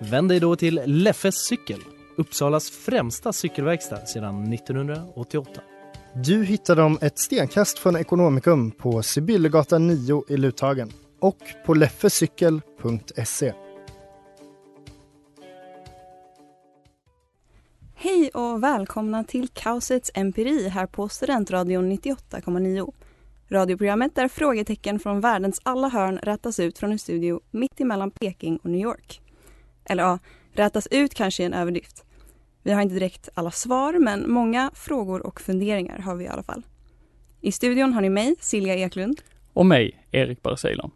Vänd 0.00 0.28
dig 0.28 0.40
då 0.40 0.56
till 0.56 0.80
Leffes 0.84 1.34
cykel, 1.34 1.80
Uppsalas 2.16 2.70
främsta 2.70 3.32
cykelverkstad 3.32 4.06
sedan 4.06 4.52
1988. 4.52 5.60
Du 6.14 6.44
hittar 6.44 6.76
dem 6.76 6.98
ett 7.00 7.18
stenkast 7.18 7.78
från 7.78 7.96
Ekonomikum 7.96 8.70
på 8.70 9.02
Sibyllegatan 9.02 9.86
9 9.86 10.24
i 10.28 10.36
Luthagen 10.36 10.92
och 11.20 11.38
på 11.66 11.74
leffecykel.se. 11.74 13.52
Hej 17.94 18.30
och 18.34 18.62
välkomna 18.62 19.24
till 19.24 19.48
Kaosets 19.48 20.10
empiri 20.14 20.68
här 20.68 20.86
på 20.86 21.08
Studentradion 21.08 21.92
98,9. 21.92 22.92
Radioprogrammet 23.48 24.14
där 24.14 24.28
frågetecken 24.28 24.98
från 24.98 25.20
världens 25.20 25.60
alla 25.62 25.88
hörn 25.88 26.18
rättas 26.22 26.60
ut 26.60 26.78
från 26.78 26.92
en 26.92 26.98
studio 26.98 27.40
mitt 27.50 27.80
emellan 27.80 28.10
Peking 28.10 28.56
och 28.56 28.70
New 28.70 28.80
York. 28.80 29.20
Eller 29.88 30.02
ja, 30.02 30.18
rättas 30.52 30.88
ut 30.90 31.14
kanske 31.14 31.42
är 31.42 31.46
en 31.46 31.54
överdrift. 31.54 32.04
Vi 32.62 32.72
har 32.72 32.82
inte 32.82 32.94
direkt 32.94 33.28
alla 33.34 33.50
svar, 33.50 33.92
men 33.92 34.30
många 34.30 34.70
frågor 34.74 35.26
och 35.26 35.40
funderingar 35.40 35.98
har 35.98 36.14
vi 36.14 36.24
i 36.24 36.28
alla 36.28 36.42
fall. 36.42 36.62
I 37.40 37.52
studion 37.52 37.92
har 37.92 38.00
ni 38.00 38.08
mig, 38.08 38.34
Silja 38.40 38.74
Eklund. 38.74 39.20
Och 39.52 39.66
mig, 39.66 40.04
Erik 40.10 40.42
Barceylon. 40.42 40.90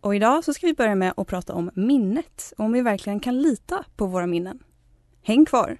Och 0.00 0.14
idag 0.14 0.44
så 0.44 0.54
ska 0.54 0.66
vi 0.66 0.74
börja 0.74 0.94
med 0.94 1.12
att 1.16 1.26
prata 1.26 1.54
om 1.54 1.70
minnet 1.74 2.52
och 2.58 2.64
om 2.64 2.72
vi 2.72 2.80
verkligen 2.80 3.20
kan 3.20 3.42
lita 3.42 3.84
på 3.96 4.06
våra 4.06 4.26
minnen. 4.26 4.58
Häng 5.22 5.44
kvar! 5.44 5.76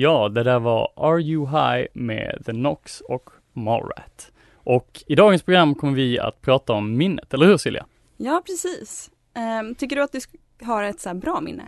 Ja, 0.00 0.28
det 0.28 0.42
där 0.42 0.58
var 0.58 0.92
Are 0.96 1.20
You 1.22 1.46
High 1.46 1.86
med 1.92 2.42
The 2.46 2.52
Knox 2.52 3.00
och 3.00 3.30
Mallrat. 3.52 4.32
Och 4.54 5.02
i 5.06 5.14
dagens 5.14 5.42
program 5.42 5.74
kommer 5.74 5.92
vi 5.92 6.18
att 6.18 6.40
prata 6.42 6.72
om 6.72 6.96
minnet, 6.96 7.34
eller 7.34 7.46
hur 7.46 7.56
Silja? 7.56 7.86
Ja, 8.16 8.42
precis. 8.46 9.10
Ehm, 9.34 9.74
tycker 9.74 9.96
du 9.96 10.02
att 10.02 10.12
du 10.12 10.20
har 10.66 10.82
ett 10.82 11.00
så 11.00 11.14
bra 11.14 11.40
minne? 11.40 11.62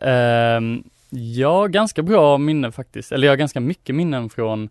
Ehm, 0.00 0.84
ja, 1.10 1.66
ganska 1.66 2.02
bra 2.02 2.38
minne 2.38 2.72
faktiskt. 2.72 3.12
Eller 3.12 3.26
jag 3.26 3.32
har 3.32 3.36
ganska 3.36 3.60
mycket 3.60 3.94
minnen 3.94 4.30
från 4.30 4.68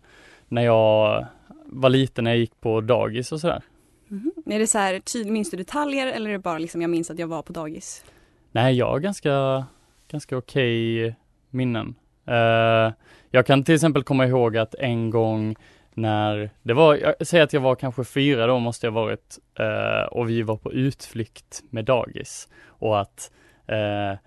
när 0.48 0.62
jag 0.62 1.26
var 1.66 1.90
liten, 1.90 2.24
när 2.24 2.30
jag 2.30 2.38
gick 2.38 2.60
på 2.60 2.80
dagis 2.80 3.32
och 3.32 3.40
sådär. 3.40 3.62
Mhm. 4.08 4.32
Är 4.46 4.58
det 4.58 4.66
så 4.66 4.78
här, 4.78 5.00
tyd- 5.00 5.26
minns 5.30 5.50
du 5.50 5.56
detaljer 5.56 6.06
eller 6.06 6.28
är 6.30 6.32
det 6.32 6.38
bara 6.38 6.58
liksom 6.58 6.80
jag 6.82 6.90
minns 6.90 7.10
att 7.10 7.18
jag 7.18 7.26
var 7.26 7.42
på 7.42 7.52
dagis? 7.52 8.04
Nej, 8.52 8.74
jag 8.74 8.86
har 8.86 8.98
ganska, 8.98 9.64
ganska 10.08 10.36
okej 10.36 11.14
minnen. 11.50 11.94
Eh, 12.26 12.92
jag 13.30 13.46
kan 13.46 13.64
till 13.64 13.74
exempel 13.74 14.02
komma 14.02 14.26
ihåg 14.26 14.56
att 14.56 14.74
en 14.74 15.10
gång 15.10 15.56
när 15.94 16.50
det 16.62 16.74
var, 16.74 16.96
jag 16.96 17.26
säger 17.26 17.44
att 17.44 17.52
jag 17.52 17.60
var 17.60 17.74
kanske 17.74 18.04
fyra 18.04 18.46
då 18.46 18.58
måste 18.58 18.86
jag 18.86 18.92
varit, 18.92 19.38
eh, 19.58 20.06
och 20.10 20.28
vi 20.28 20.42
var 20.42 20.56
på 20.56 20.72
utflykt 20.72 21.62
med 21.70 21.84
dagis. 21.84 22.48
Och 22.66 23.00
att 23.00 23.30
eh, 23.66 24.18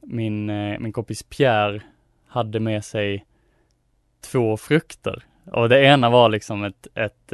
min, 0.00 0.46
min 0.82 0.92
kompis 0.92 1.22
Pierre 1.22 1.80
hade 2.28 2.60
med 2.60 2.84
sig 2.84 3.24
två 4.32 4.56
frukter. 4.56 5.22
Och 5.52 5.68
det 5.68 5.84
ena 5.84 6.10
var 6.10 6.28
liksom 6.28 6.64
ett, 6.64 6.86
ett 6.94 7.32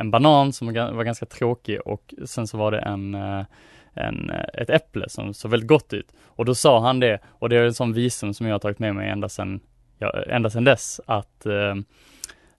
en 0.00 0.10
banan 0.10 0.52
som 0.52 0.66
var 0.66 0.92
var 0.92 1.04
ganska 1.04 1.26
tråkig 1.26 1.80
och 1.80 2.14
sen 2.24 2.46
så 2.46 2.58
var 2.58 2.70
det 2.70 2.78
en 2.78 3.14
eh, 3.14 3.44
en, 3.94 4.30
eh, 4.30 4.44
ett 4.54 4.70
äpple 4.70 5.08
som 5.08 5.34
såg 5.34 5.50
väldigt 5.50 5.68
gott 5.68 5.92
ut. 5.92 6.12
Och 6.26 6.44
då 6.44 6.54
sa 6.54 6.80
han 6.80 7.00
det, 7.00 7.18
och 7.26 7.48
det 7.48 7.56
är 7.56 7.64
en 7.64 7.74
sån 7.74 7.92
visdom 7.92 8.34
som 8.34 8.46
jag 8.46 8.54
har 8.54 8.58
tagit 8.58 8.78
med 8.78 8.94
mig 8.94 9.08
ända 9.08 9.28
sedan, 9.28 9.60
ja, 9.98 10.22
ända 10.22 10.50
sedan 10.50 10.64
dess, 10.64 11.00
att 11.06 11.46
eh, 11.46 11.76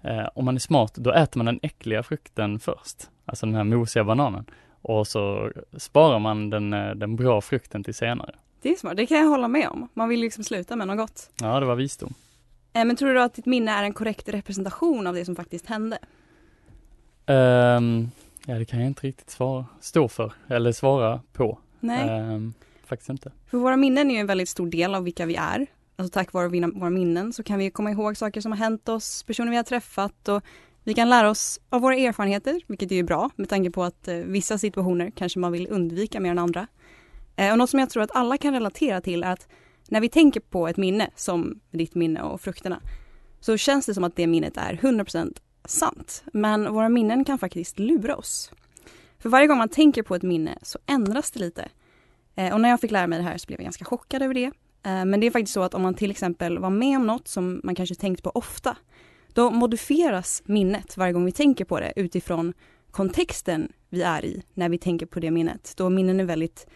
eh, 0.02 0.28
om 0.36 0.46
man 0.46 0.56
är 0.56 0.60
smart, 0.60 0.96
då 0.96 1.12
äter 1.12 1.38
man 1.38 1.46
den 1.46 1.60
äckliga 1.64 2.04
frukten 2.04 2.60
först, 2.60 3.10
alltså 3.26 3.46
den 3.46 3.56
här 3.56 3.64
mosiga 3.64 4.04
bananen. 4.04 4.46
Och 4.82 5.08
så 5.08 5.52
sparar 5.78 6.20
man 6.20 6.50
den, 6.50 6.74
eh, 6.74 6.96
den 6.96 7.16
bra 7.16 7.42
frukten 7.42 7.84
till 7.84 7.94
senare. 7.96 8.36
Det 8.62 8.70
är 8.72 8.76
smart, 8.76 8.98
det 8.98 9.06
kan 9.06 9.18
jag 9.18 9.28
hålla 9.28 9.48
med 9.48 9.68
om. 9.68 9.90
Man 9.94 10.10
vill 10.10 10.20
liksom 10.20 10.44
sluta 10.44 10.76
med 10.76 10.88
något 10.88 10.98
gott. 10.98 11.30
Ja, 11.42 11.60
det 11.60 11.66
var 11.66 11.76
visdom. 11.76 12.14
Men 12.74 12.96
tror 12.96 13.14
du 13.14 13.22
att 13.22 13.34
ditt 13.34 13.46
minne 13.46 13.72
är 13.72 13.84
en 13.84 13.94
korrekt 13.94 14.30
representation 14.30 15.08
av 15.08 15.14
det 15.14 15.26
som 15.26 15.36
faktiskt 15.36 15.66
hände? 15.66 15.98
Ehm, 17.26 18.12
ja, 18.46 18.54
det 18.54 18.66
kan 18.66 18.80
jag 18.80 18.88
inte 18.88 19.08
riktigt 19.08 19.30
svara, 19.30 19.66
stå 19.80 20.08
för, 20.08 20.34
eller 20.48 20.72
svara 20.72 21.22
på. 21.34 21.60
Nej. 21.80 22.10
Ehm, 22.10 22.54
faktiskt 22.86 23.10
inte. 23.10 23.32
För 23.48 23.58
våra 23.58 23.78
minnen 23.78 24.12
är 24.12 24.16
ju 24.16 24.20
en 24.22 24.28
väldigt 24.28 24.50
stor 24.50 24.68
del 24.68 24.96
av 24.96 25.04
vilka 25.04 25.26
vi 25.26 25.36
är. 25.36 25.68
Alltså 25.96 26.14
tack 26.14 26.34
vare 26.34 26.72
våra 26.74 26.90
minnen 26.90 27.34
så 27.34 27.44
kan 27.44 27.60
vi 27.60 27.72
komma 27.72 27.92
ihåg 27.92 28.18
saker 28.18 28.42
som 28.42 28.52
har 28.52 28.60
hänt 28.60 28.90
oss, 28.90 29.24
personer 29.24 29.50
vi 29.50 29.58
har 29.58 29.64
träffat 29.64 30.28
och 30.28 30.44
vi 30.84 30.94
kan 30.94 31.10
lära 31.10 31.30
oss 31.30 31.60
av 31.70 31.82
våra 31.82 31.96
erfarenheter, 31.96 32.62
vilket 32.68 32.92
är 32.92 32.96
ju 32.96 33.04
bra 33.04 33.30
med 33.36 33.50
tanke 33.50 33.72
på 33.72 33.84
att 33.84 34.08
eh, 34.08 34.16
vissa 34.16 34.58
situationer 34.58 35.12
kanske 35.16 35.40
man 35.40 35.52
vill 35.52 35.68
undvika 35.70 36.20
mer 36.20 36.32
än 36.32 36.40
andra. 36.40 36.68
Eh, 37.36 37.52
och 37.52 37.58
något 37.58 37.70
som 37.70 37.80
jag 37.80 37.90
tror 37.90 38.04
att 38.04 38.16
alla 38.16 38.38
kan 38.38 38.54
relatera 38.54 39.02
till 39.02 39.24
är 39.24 39.32
att 39.32 39.48
när 39.88 40.02
vi 40.02 40.10
tänker 40.10 40.40
på 40.40 40.68
ett 40.68 40.78
minne, 40.78 41.10
som 41.16 41.60
ditt 41.72 41.96
minne 41.96 42.22
och 42.22 42.42
frukterna, 42.42 42.82
så 43.40 43.58
känns 43.58 43.86
det 43.86 43.94
som 43.94 44.04
att 44.04 44.16
det 44.16 44.28
minnet 44.28 44.58
är 44.58 44.74
100% 44.74 45.38
sant. 45.66 46.24
Men 46.34 46.74
våra 46.74 46.90
minnen 46.90 47.26
kan 47.26 47.40
faktiskt 47.40 47.80
lura 47.80 48.16
oss. 48.16 48.52
För 49.20 49.30
varje 49.30 49.48
gång 49.48 49.58
man 49.58 49.70
tänker 49.70 50.04
på 50.04 50.16
ett 50.16 50.24
minne 50.24 50.58
så 50.62 50.80
ändras 50.86 51.32
det 51.32 51.40
lite. 51.40 51.70
Eh, 52.36 52.54
och 52.54 52.62
när 52.62 52.70
jag 52.70 52.80
fick 52.80 52.92
lära 52.92 53.08
mig 53.08 53.20
det 53.20 53.26
här 53.26 53.38
så 53.38 53.48
blev 53.48 53.60
jag 53.60 53.64
ganska 53.64 53.86
chockad 53.86 54.22
över 54.22 54.34
det. 54.34 54.52
Eh, 54.84 55.06
men 55.06 55.20
det 55.20 55.28
är 55.28 55.32
faktiskt 55.32 55.54
så 55.54 55.64
att 55.64 55.74
om 55.74 55.82
man 55.82 55.94
till 55.94 56.12
exempel 56.12 56.60
var 56.60 56.70
med 56.70 56.98
om 56.98 57.08
något 57.08 57.28
som 57.28 57.62
man 57.64 57.76
kanske 57.76 57.96
tänkt 57.96 58.24
på 58.24 58.30
ofta, 58.30 58.78
då 59.34 59.52
modifieras 59.52 60.44
minnet 60.46 60.98
varje 60.98 61.14
gång 61.14 61.26
vi 61.26 61.32
tänker 61.32 61.66
på 61.66 61.80
det 61.80 61.94
utifrån 61.96 62.54
kontexten 62.92 63.72
vi 63.90 64.02
är 64.02 64.26
i 64.26 64.44
när 64.54 64.70
vi 64.70 64.78
tänker 64.78 65.06
på 65.06 65.20
det 65.20 65.32
minnet. 65.32 65.74
Då 65.78 65.90
minnen 65.90 66.20
är 66.20 66.24
väldigt 66.24 66.68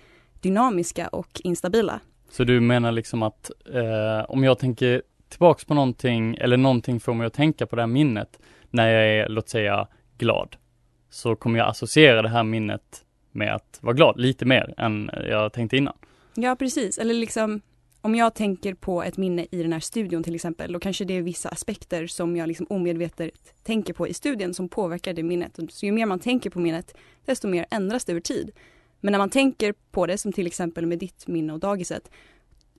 dynamiska 0.41 1.07
och 1.07 1.41
instabila. 1.43 1.99
Så 2.29 2.43
du 2.43 2.59
menar 2.59 2.91
liksom 2.91 3.23
att 3.23 3.51
eh, 3.73 4.31
om 4.31 4.43
jag 4.43 4.59
tänker 4.59 5.01
tillbaks 5.29 5.65
på 5.65 5.73
någonting 5.73 6.35
eller 6.35 6.57
någonting 6.57 6.99
får 6.99 7.13
mig 7.13 7.27
att 7.27 7.33
tänka 7.33 7.65
på 7.65 7.75
det 7.75 7.81
här 7.81 7.87
minnet 7.87 8.39
när 8.71 8.89
jag 8.89 9.07
är, 9.07 9.29
låt 9.29 9.49
säga, 9.49 9.87
glad, 10.17 10.55
så 11.09 11.35
kommer 11.35 11.59
jag 11.59 11.69
associera 11.69 12.21
det 12.21 12.29
här 12.29 12.43
minnet 12.43 13.05
med 13.31 13.55
att 13.55 13.79
vara 13.81 13.93
glad 13.93 14.19
lite 14.19 14.45
mer 14.45 14.73
än 14.77 15.09
jag 15.29 15.53
tänkte 15.53 15.77
innan. 15.77 15.97
Ja, 16.35 16.55
precis. 16.55 16.97
Eller 16.97 17.13
liksom 17.13 17.61
om 18.01 18.15
jag 18.15 18.33
tänker 18.33 18.73
på 18.73 19.03
ett 19.03 19.17
minne 19.17 19.45
i 19.51 19.61
den 19.63 19.73
här 19.73 19.79
studion 19.79 20.23
till 20.23 20.35
exempel, 20.35 20.73
då 20.73 20.79
kanske 20.79 21.05
det 21.05 21.13
är 21.13 21.21
vissa 21.21 21.49
aspekter 21.49 22.07
som 22.07 22.37
jag 22.37 22.47
liksom 22.47 22.65
omedvetet 22.69 23.63
tänker 23.63 23.93
på 23.93 24.07
i 24.07 24.13
studien 24.13 24.53
som 24.53 24.69
påverkar 24.69 25.13
det 25.13 25.23
minnet. 25.23 25.59
Så 25.69 25.85
ju 25.85 25.91
mer 25.91 26.05
man 26.05 26.19
tänker 26.19 26.49
på 26.49 26.59
minnet, 26.59 26.95
desto 27.25 27.47
mer 27.47 27.65
ändras 27.71 28.05
det 28.05 28.11
över 28.11 28.21
tid. 28.21 28.51
Men 28.99 29.11
när 29.11 29.19
man 29.19 29.29
tänker 29.29 29.73
på 29.91 30.05
det, 30.05 30.17
som 30.17 30.33
till 30.33 30.47
exempel 30.47 30.85
med 30.85 30.99
ditt 30.99 31.27
minne 31.27 31.53
och 31.53 31.59
dagiset, 31.59 32.11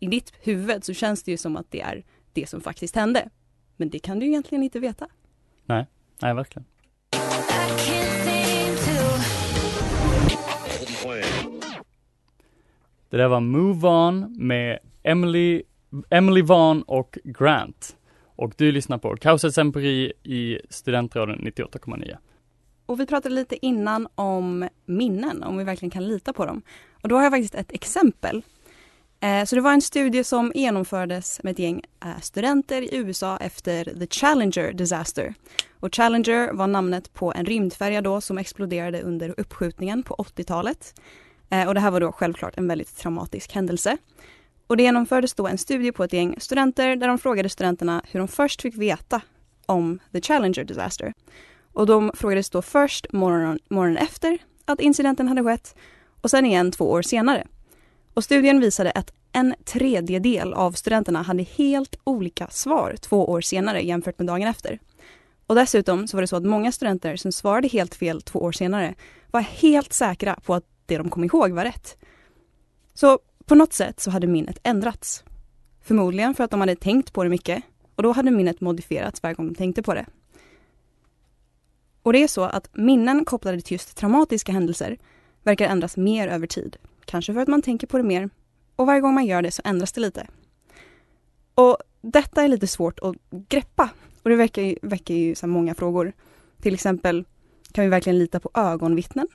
i 0.00 0.06
ditt 0.06 0.32
huvud 0.42 0.84
så 0.84 0.94
känns 0.94 1.22
det 1.22 1.30
ju 1.30 1.36
som 1.36 1.56
att 1.56 1.70
det 1.70 1.80
är 1.80 2.04
det 2.32 2.48
som 2.48 2.60
faktiskt 2.60 2.96
hände. 2.96 3.28
Men 3.76 3.90
det 3.90 3.98
kan 3.98 4.18
du 4.18 4.26
egentligen 4.26 4.64
inte 4.64 4.78
veta. 4.78 5.08
Nej, 5.66 5.86
nej 6.22 6.34
verkligen. 6.34 6.66
Det 13.10 13.16
där 13.16 13.28
var 13.28 13.40
Move 13.40 13.88
On 13.88 14.36
med 14.38 14.78
Emily, 15.02 15.62
Emily 16.10 16.42
Vaughn 16.42 16.82
och 16.82 17.18
Grant. 17.24 17.96
Och 18.36 18.52
du 18.56 18.72
lyssnar 18.72 18.98
på 18.98 19.16
Kaosets 19.16 19.58
empiri 19.58 20.12
i 20.22 20.58
Studentradion 20.70 21.38
98,9. 21.38 22.16
Och 22.86 23.00
vi 23.00 23.06
pratade 23.06 23.34
lite 23.34 23.66
innan 23.66 24.08
om 24.14 24.68
minnen, 24.86 25.42
om 25.42 25.56
vi 25.56 25.64
verkligen 25.64 25.90
kan 25.90 26.08
lita 26.08 26.32
på 26.32 26.46
dem. 26.46 26.62
Och 27.02 27.08
då 27.08 27.16
har 27.16 27.22
jag 27.22 27.32
faktiskt 27.32 27.54
ett 27.54 27.72
exempel. 27.72 28.42
Eh, 29.20 29.44
så 29.44 29.54
det 29.54 29.60
var 29.60 29.72
en 29.72 29.82
studie 29.82 30.24
som 30.24 30.52
genomfördes 30.54 31.40
med 31.42 31.50
ett 31.50 31.58
gäng 31.58 31.82
eh, 32.04 32.20
studenter 32.20 32.82
i 32.82 32.96
USA 32.96 33.36
efter 33.36 33.84
The 33.84 34.06
Challenger 34.06 34.72
Disaster. 34.72 35.34
Och 35.80 35.94
Challenger 35.94 36.52
var 36.52 36.66
namnet 36.66 37.14
på 37.14 37.32
en 37.32 37.46
rymdfärja 37.46 38.02
då 38.02 38.20
som 38.20 38.38
exploderade 38.38 39.02
under 39.02 39.34
uppskjutningen 39.40 40.02
på 40.02 40.14
80-talet. 40.14 41.00
Eh, 41.50 41.68
och 41.68 41.74
det 41.74 41.80
här 41.80 41.90
var 41.90 42.00
då 42.00 42.12
självklart 42.12 42.58
en 42.58 42.68
väldigt 42.68 42.96
traumatisk 42.96 43.52
händelse. 43.52 43.96
Och 44.66 44.76
det 44.76 44.82
genomfördes 44.82 45.34
då 45.34 45.46
en 45.46 45.58
studie 45.58 45.92
på 45.92 46.04
ett 46.04 46.12
gäng 46.12 46.36
studenter 46.38 46.96
där 46.96 47.08
de 47.08 47.18
frågade 47.18 47.48
studenterna 47.48 48.02
hur 48.10 48.20
de 48.20 48.28
först 48.28 48.62
fick 48.62 48.76
veta 48.76 49.20
om 49.66 49.98
the 50.12 50.20
Challenger 50.20 50.64
disaster. 50.64 51.12
Och 51.72 51.86
de 51.86 52.10
frågades 52.14 52.50
då 52.50 52.62
först 52.62 53.12
morgonen, 53.12 53.58
morgonen 53.68 53.96
efter 53.96 54.38
att 54.64 54.80
incidenten 54.80 55.28
hade 55.28 55.44
skett 55.44 55.74
och 56.20 56.30
sen 56.30 56.46
igen 56.46 56.72
två 56.72 56.90
år 56.90 57.02
senare. 57.02 57.46
Och 58.16 58.24
studien 58.24 58.60
visade 58.60 58.90
att 58.90 59.12
en 59.32 59.54
tredjedel 59.64 60.54
av 60.54 60.72
studenterna 60.72 61.22
hade 61.22 61.42
helt 61.42 61.96
olika 62.04 62.48
svar 62.48 62.96
två 63.00 63.30
år 63.30 63.40
senare 63.40 63.82
jämfört 63.82 64.18
med 64.18 64.26
dagen 64.26 64.48
efter. 64.48 64.78
Och 65.46 65.54
dessutom 65.54 66.08
så 66.08 66.16
var 66.16 66.22
det 66.22 66.26
så 66.26 66.36
att 66.36 66.44
många 66.44 66.72
studenter 66.72 67.16
som 67.16 67.32
svarade 67.32 67.68
helt 67.68 67.94
fel 67.94 68.22
två 68.22 68.38
år 68.38 68.52
senare 68.52 68.94
var 69.30 69.40
helt 69.40 69.92
säkra 69.92 70.38
på 70.44 70.54
att 70.54 70.64
det 70.86 70.98
de 70.98 71.10
kom 71.10 71.24
ihåg 71.24 71.50
var 71.50 71.64
rätt. 71.64 71.96
Så 72.94 73.18
på 73.44 73.54
något 73.54 73.72
sätt 73.72 74.00
så 74.00 74.10
hade 74.10 74.26
minnet 74.26 74.58
ändrats. 74.62 75.24
Förmodligen 75.82 76.34
för 76.34 76.44
att 76.44 76.50
de 76.50 76.60
hade 76.60 76.76
tänkt 76.76 77.12
på 77.12 77.24
det 77.24 77.30
mycket 77.30 77.62
och 77.96 78.02
då 78.02 78.12
hade 78.12 78.30
minnet 78.30 78.60
modifierats 78.60 79.22
varje 79.22 79.34
gång 79.34 79.48
de 79.48 79.54
tänkte 79.54 79.82
på 79.82 79.94
det. 79.94 80.06
Och 82.02 82.12
det 82.12 82.22
är 82.22 82.28
så 82.28 82.42
att 82.42 82.68
minnen 82.72 83.24
kopplade 83.24 83.60
till 83.60 83.74
just 83.74 83.96
traumatiska 83.96 84.52
händelser 84.52 84.98
verkar 85.42 85.68
ändras 85.68 85.96
mer 85.96 86.28
över 86.28 86.46
tid. 86.46 86.76
Kanske 87.06 87.34
för 87.34 87.40
att 87.40 87.48
man 87.48 87.62
tänker 87.62 87.86
på 87.86 87.96
det 87.96 88.02
mer 88.02 88.30
och 88.76 88.86
varje 88.86 89.00
gång 89.00 89.14
man 89.14 89.26
gör 89.26 89.42
det 89.42 89.50
så 89.50 89.62
ändras 89.64 89.92
det 89.92 90.00
lite. 90.00 90.26
Och 91.54 91.76
detta 92.00 92.42
är 92.42 92.48
lite 92.48 92.66
svårt 92.66 92.98
att 93.02 93.16
greppa 93.30 93.90
och 94.22 94.30
det 94.30 94.36
väcker 94.36 94.62
ju, 94.62 94.76
väcker 94.82 95.14
ju 95.14 95.34
så 95.34 95.46
många 95.46 95.74
frågor. 95.74 96.12
Till 96.60 96.74
exempel, 96.74 97.24
kan 97.72 97.84
vi 97.84 97.90
verkligen 97.90 98.18
lita 98.18 98.40
på 98.40 98.50
ögonvittnen? 98.54 99.28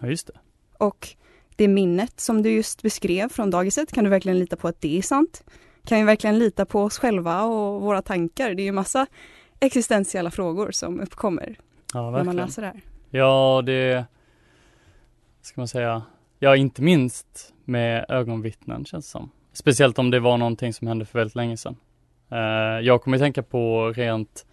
Ja, 0.00 0.08
just 0.08 0.26
det. 0.26 0.32
Och 0.78 1.08
det 1.56 1.68
minnet 1.68 2.20
som 2.20 2.42
du 2.42 2.50
just 2.50 2.82
beskrev 2.82 3.28
från 3.28 3.50
dagiset, 3.50 3.92
kan 3.92 4.04
du 4.04 4.10
verkligen 4.10 4.38
lita 4.38 4.56
på 4.56 4.68
att 4.68 4.80
det 4.80 4.98
är 4.98 5.02
sant? 5.02 5.44
Kan 5.84 5.98
vi 5.98 6.04
verkligen 6.04 6.38
lita 6.38 6.66
på 6.66 6.82
oss 6.82 6.98
själva 6.98 7.42
och 7.42 7.80
våra 7.80 8.02
tankar? 8.02 8.54
Det 8.54 8.62
är 8.62 8.64
ju 8.64 8.72
massa 8.72 9.06
existentiella 9.60 10.30
frågor 10.30 10.70
som 10.70 11.00
uppkommer 11.00 11.58
Ja, 11.94 12.10
när 12.10 12.24
man 12.24 12.36
läser 12.36 12.62
det 12.62 12.68
här. 12.68 12.80
Ja, 13.10 13.62
det 13.66 14.04
ska 15.42 15.60
man 15.60 15.68
säga. 15.68 16.02
Ja, 16.40 16.56
inte 16.56 16.82
minst 16.82 17.54
med 17.64 18.06
ögonvittnen 18.08 18.84
känns 18.84 19.06
det 19.06 19.10
som. 19.10 19.30
Speciellt 19.52 19.98
om 19.98 20.10
det 20.10 20.20
var 20.20 20.36
någonting 20.36 20.72
som 20.72 20.86
hände 20.86 21.04
för 21.04 21.18
väldigt 21.18 21.34
länge 21.34 21.56
sedan. 21.56 21.76
Eh, 22.30 22.86
jag 22.86 23.02
kommer 23.02 23.18
tänka 23.18 23.42
på 23.42 23.92
rent 23.92 24.46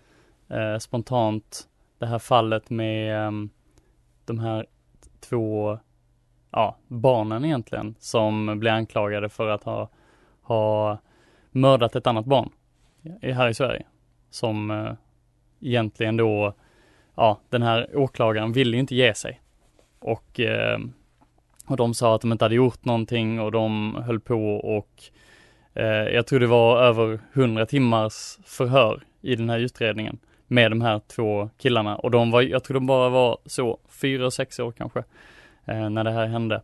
eh, 0.50 0.78
spontant 0.78 1.68
det 2.00 2.06
här 2.06 2.20
fallet 2.20 2.70
med 2.70 3.28
ehm, 3.28 3.50
de 4.26 4.40
här 4.40 4.66
två 5.20 5.80
ja, 6.52 6.78
barnen 6.88 7.46
egentligen 7.46 7.96
som 8.00 8.60
blev 8.60 8.74
anklagade 8.74 9.30
för 9.30 9.48
att 9.48 9.64
ha, 9.64 9.90
ha 10.42 10.98
mördat 11.52 11.96
ett 11.96 12.08
annat 12.08 12.26
barn 12.26 12.50
här 13.22 13.50
i 13.50 13.54
Sverige. 13.54 13.86
Som 14.30 14.72
eh, 14.72 14.94
egentligen 15.62 16.18
då 16.18 16.54
ja, 17.16 17.40
den 17.50 17.62
här 17.62 17.90
åklagaren 17.98 18.52
ville 18.52 18.78
inte 18.78 18.96
ge 18.96 19.14
sig. 19.14 19.42
Och, 20.00 20.40
eh, 20.40 20.80
och 21.68 21.78
de 21.78 21.94
sa 21.94 22.16
att 22.16 22.22
de 22.22 22.32
inte 22.32 22.46
hade 22.46 22.56
gjort 22.56 22.86
någonting 22.86 23.40
och 23.40 23.52
de 23.52 23.96
höll 24.06 24.20
på 24.20 24.56
och 24.56 25.04
eh, 25.74 25.86
jag 25.86 26.28
tror 26.28 26.40
det 26.40 26.48
var 26.48 26.82
över 26.82 27.20
100 27.34 27.66
timmars 27.66 28.38
förhör 28.46 29.04
i 29.22 29.36
den 29.36 29.50
här 29.50 29.60
utredningen 29.60 30.18
med 30.48 30.72
de 30.72 30.82
här 30.82 31.02
två 31.08 31.50
killarna 31.58 31.96
och 31.96 32.12
de 32.12 32.32
var, 32.32 32.42
jag 32.42 32.64
tror 32.64 32.74
de 32.74 32.86
bara 32.86 33.10
var 33.10 33.38
så 33.46 33.80
fyra, 33.90 34.32
sex 34.32 34.60
år 34.60 34.72
kanske 34.72 35.04
eh, 35.66 35.90
när 35.90 36.04
det 36.04 36.12
här 36.12 36.28
hände. 36.28 36.62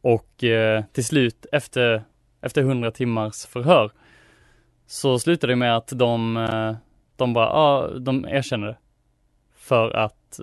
Och 0.00 0.44
eh, 0.44 0.84
till 0.92 1.04
slut 1.04 1.46
efter, 1.52 2.02
efter 2.40 2.60
100 2.60 2.90
timmars 2.90 3.46
förhör 3.46 3.90
så 4.86 5.18
slutade 5.18 5.52
det 5.52 5.56
med 5.56 5.76
att 5.76 5.88
de, 5.88 6.36
eh, 6.36 6.76
de 7.16 7.32
bara, 7.32 7.46
ja, 7.46 7.90
de 7.98 8.24
erkänner 8.24 8.66
det. 8.66 8.76
För 9.56 9.90
att 9.90 10.40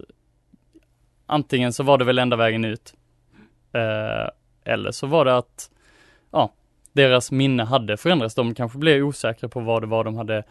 antingen 1.26 1.74
så 1.74 1.84
var 1.84 1.98
det 1.98 2.06
väl 2.06 2.20
enda 2.20 2.38
vägen 2.38 2.66
ut. 2.66 2.94
Eh, 3.76 4.30
eller 4.64 4.92
så 4.92 5.08
var 5.08 5.26
det 5.26 5.38
att, 5.38 5.72
ja, 6.32 6.54
deras 6.94 7.32
minne 7.32 7.64
hade 7.64 7.98
förändrats. 7.98 8.36
De 8.36 8.56
kanske 8.56 8.78
blev 8.78 9.04
osäkra 9.04 9.50
på 9.50 9.60
vad 9.60 9.84
det 9.84 9.88
var 9.88 10.04
de 10.04 10.16
hade 10.16 10.44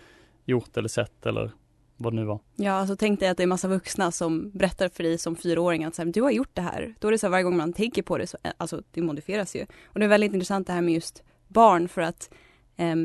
gjort 0.45 0.77
eller 0.77 0.89
sett 0.89 1.27
eller 1.27 1.51
vad 1.97 2.13
det 2.13 2.17
nu 2.17 2.25
var. 2.25 2.39
Ja, 2.57 2.73
alltså 2.73 2.97
tänk 2.97 3.21
dig 3.21 3.29
att 3.29 3.37
det 3.37 3.43
är 3.43 3.47
massa 3.47 3.69
vuxna 3.69 4.13
som 4.13 4.51
berättar 4.51 4.89
för 4.89 5.03
dig 5.03 5.19
som 5.19 5.37
fyraåring 5.37 5.85
att 5.85 5.95
så 5.95 6.03
här, 6.03 6.13
du 6.13 6.23
har 6.23 6.31
gjort 6.31 6.55
det 6.55 6.63
här. 6.63 6.95
Då 6.99 7.09
är 7.09 7.13
det 7.13 7.19
så 7.19 7.27
här, 7.27 7.31
varje 7.31 7.45
gång 7.45 7.57
man 7.57 7.73
tänker 7.73 8.03
på 8.03 8.19
det 8.19 8.27
så, 8.27 8.39
eh, 8.43 8.51
alltså 8.57 8.83
det 8.91 9.03
modifieras 9.03 9.57
ju. 9.57 9.67
Och 9.85 9.99
det 9.99 10.05
är 10.05 10.09
väldigt 10.09 10.33
intressant 10.33 10.67
det 10.67 10.73
här 10.73 10.83
med 10.83 10.95
just 10.95 11.23
barn 11.49 11.89
för 11.89 12.03
att 12.03 12.31
eh, 12.77 12.97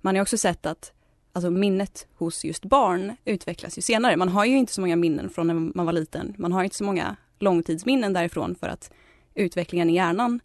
man 0.00 0.14
har 0.14 0.22
också 0.22 0.38
sett 0.38 0.66
att 0.66 0.92
alltså 1.32 1.50
minnet 1.50 2.06
hos 2.14 2.44
just 2.44 2.64
barn 2.64 3.16
utvecklas 3.24 3.78
ju 3.78 3.82
senare. 3.82 4.16
Man 4.16 4.28
har 4.28 4.44
ju 4.44 4.58
inte 4.58 4.72
så 4.72 4.80
många 4.80 4.96
minnen 4.96 5.30
från 5.30 5.46
när 5.46 5.54
man 5.54 5.86
var 5.86 5.92
liten. 5.92 6.34
Man 6.38 6.52
har 6.52 6.64
inte 6.64 6.76
så 6.76 6.84
många 6.84 7.16
långtidsminnen 7.38 8.12
därifrån 8.12 8.54
för 8.54 8.68
att 8.68 8.92
utvecklingen 9.34 9.90
i 9.90 9.94
hjärnan, 9.94 10.40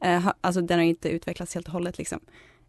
eh, 0.00 0.32
alltså 0.40 0.60
den 0.60 0.78
har 0.78 0.86
inte 0.86 1.08
utvecklats 1.08 1.54
helt 1.54 1.66
och 1.66 1.72
hållet 1.72 1.98
liksom. 1.98 2.20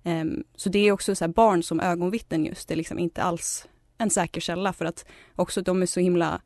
Ehm, 0.04 0.44
så 0.56 0.70
det 0.70 0.80
är 0.88 0.92
också 0.92 1.16
så 1.16 1.26
här 1.26 1.34
barn 1.34 1.64
som 1.64 1.80
ögonvittnen 1.80 2.46
just, 2.46 2.68
det 2.68 2.74
är 2.74 2.78
liksom 2.78 3.00
inte 3.00 3.24
alls 3.24 3.68
en 3.98 4.10
säker 4.10 4.42
källa 4.42 4.74
för 4.74 4.86
att 4.86 5.06
också 5.36 5.62
de 5.62 5.82
är 5.82 5.86
så 5.86 6.00
himla 6.00 6.42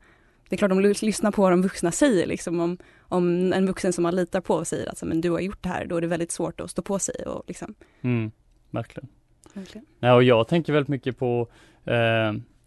det 0.48 0.56
är 0.56 0.58
klart 0.58 0.70
de 0.70 0.80
lys- 0.80 1.04
lyssnar 1.04 1.30
på 1.30 1.42
vad 1.42 1.52
de 1.52 1.62
vuxna 1.62 1.92
säger 1.92 2.26
liksom 2.26 2.60
om, 2.60 2.78
om 3.00 3.52
en 3.52 3.66
vuxen 3.66 3.92
som 3.92 4.02
man 4.02 4.16
litar 4.16 4.40
på 4.40 4.64
säger 4.64 4.88
att 4.88 5.02
men 5.02 5.20
du 5.20 5.30
har 5.30 5.40
gjort 5.40 5.62
det 5.62 5.68
här, 5.68 5.86
då 5.86 5.96
är 5.96 6.00
det 6.00 6.06
väldigt 6.06 6.32
svårt 6.32 6.60
att 6.60 6.70
stå 6.70 6.82
på 6.82 6.98
sig 6.98 7.14
och 7.26 7.44
liksom. 7.46 7.74
Mm, 8.02 8.30
verkligen. 8.70 9.08
Verkligen. 9.52 9.86
Nej, 10.00 10.12
och 10.12 10.22
jag 10.22 10.48
tänker 10.48 10.72
väldigt 10.72 10.88
mycket 10.88 11.18
på 11.18 11.48
eh, 11.84 11.94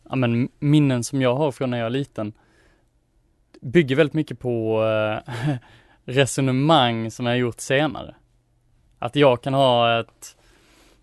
ja, 0.10 0.16
men 0.16 0.50
minnen 0.60 1.04
som 1.04 1.22
jag 1.22 1.36
har 1.36 1.52
från 1.52 1.70
när 1.70 1.78
jag 1.78 1.86
var 1.86 1.90
liten. 1.90 2.34
Bygger 3.62 3.96
väldigt 3.96 4.14
mycket 4.14 4.40
på 4.40 4.84
eh, 4.84 5.34
resonemang 6.08 7.12
som 7.12 7.26
jag 7.26 7.38
gjort 7.38 7.60
senare. 7.60 8.16
Att 9.00 9.16
jag 9.16 9.42
kan 9.42 9.54
ha 9.54 10.00
ett 10.00 10.38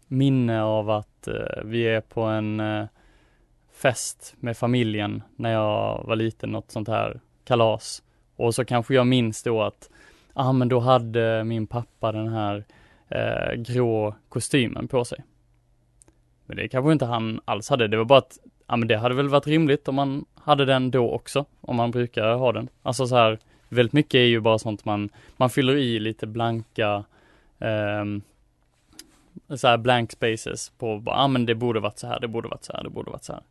minne 0.09 0.63
av 0.63 0.91
att 0.91 1.29
eh, 1.29 1.63
vi 1.65 1.89
är 1.89 2.01
på 2.01 2.23
en 2.23 2.61
eh, 2.61 2.87
fest 3.73 4.35
med 4.41 4.57
familjen 4.57 5.23
när 5.37 5.53
jag 5.53 6.05
var 6.05 6.17
liten, 6.17 6.51
något 6.51 6.71
sånt 6.71 6.89
här 6.89 7.21
kalas. 7.45 8.03
Och 8.37 8.55
så 8.55 8.65
kanske 8.65 8.95
jag 8.95 9.07
minns 9.07 9.43
då 9.43 9.63
att, 9.63 9.91
ja 10.35 10.49
ah, 10.49 10.53
men 10.53 10.69
då 10.69 10.81
hade 10.81 11.45
min 11.45 11.67
pappa 11.67 12.13
den 12.13 12.29
här 12.29 12.65
eh, 13.09 13.55
grå 13.55 14.15
kostymen 14.29 14.89
på 14.89 15.05
sig. 15.05 15.19
Men 16.47 16.57
det 16.57 16.69
kanske 16.69 16.93
inte 16.93 17.05
han 17.05 17.41
alls 17.45 17.71
hade, 17.71 17.89
det 17.89 17.97
var 17.97 18.05
bara 18.05 18.19
att, 18.19 18.39
ja 18.67 18.77
men 18.77 18.89
det 18.89 18.97
hade 18.97 19.15
väl 19.15 19.29
varit 19.29 19.47
rimligt 19.47 19.89
om 19.89 19.95
man 19.95 20.25
hade 20.35 20.65
den 20.65 20.91
då 20.91 21.11
också, 21.11 21.45
om 21.61 21.77
man 21.77 21.91
brukar 21.91 22.35
ha 22.35 22.53
den. 22.53 22.69
Alltså 22.83 23.07
så 23.07 23.17
här, 23.17 23.39
väldigt 23.69 23.93
mycket 23.93 24.15
är 24.15 24.27
ju 24.27 24.41
bara 24.41 24.59
sånt 24.59 24.85
man, 24.85 25.09
man 25.37 25.51
fyller 25.51 25.77
i 25.77 26.01
lite 26.01 26.27
blanka, 26.27 27.05
um, 27.59 28.23
så 29.57 29.69
här 29.69 29.79
blank 29.79 30.13
spaces 30.13 30.73
på, 30.79 31.03
ja 31.07 31.13
ah, 31.13 31.29
men 31.29 31.47
det 31.47 31.55
borde 31.55 31.81
varit 31.81 31.99
så 31.99 32.07
här, 32.07 32.21
det 32.21 32.29
borde 32.29 32.49
varit 32.49 32.65
så 32.65 32.73
här, 32.73 32.83
det 32.83 32.91
borde 32.91 33.11
varit 33.11 33.25
så 33.25 33.33
här. 33.33 33.43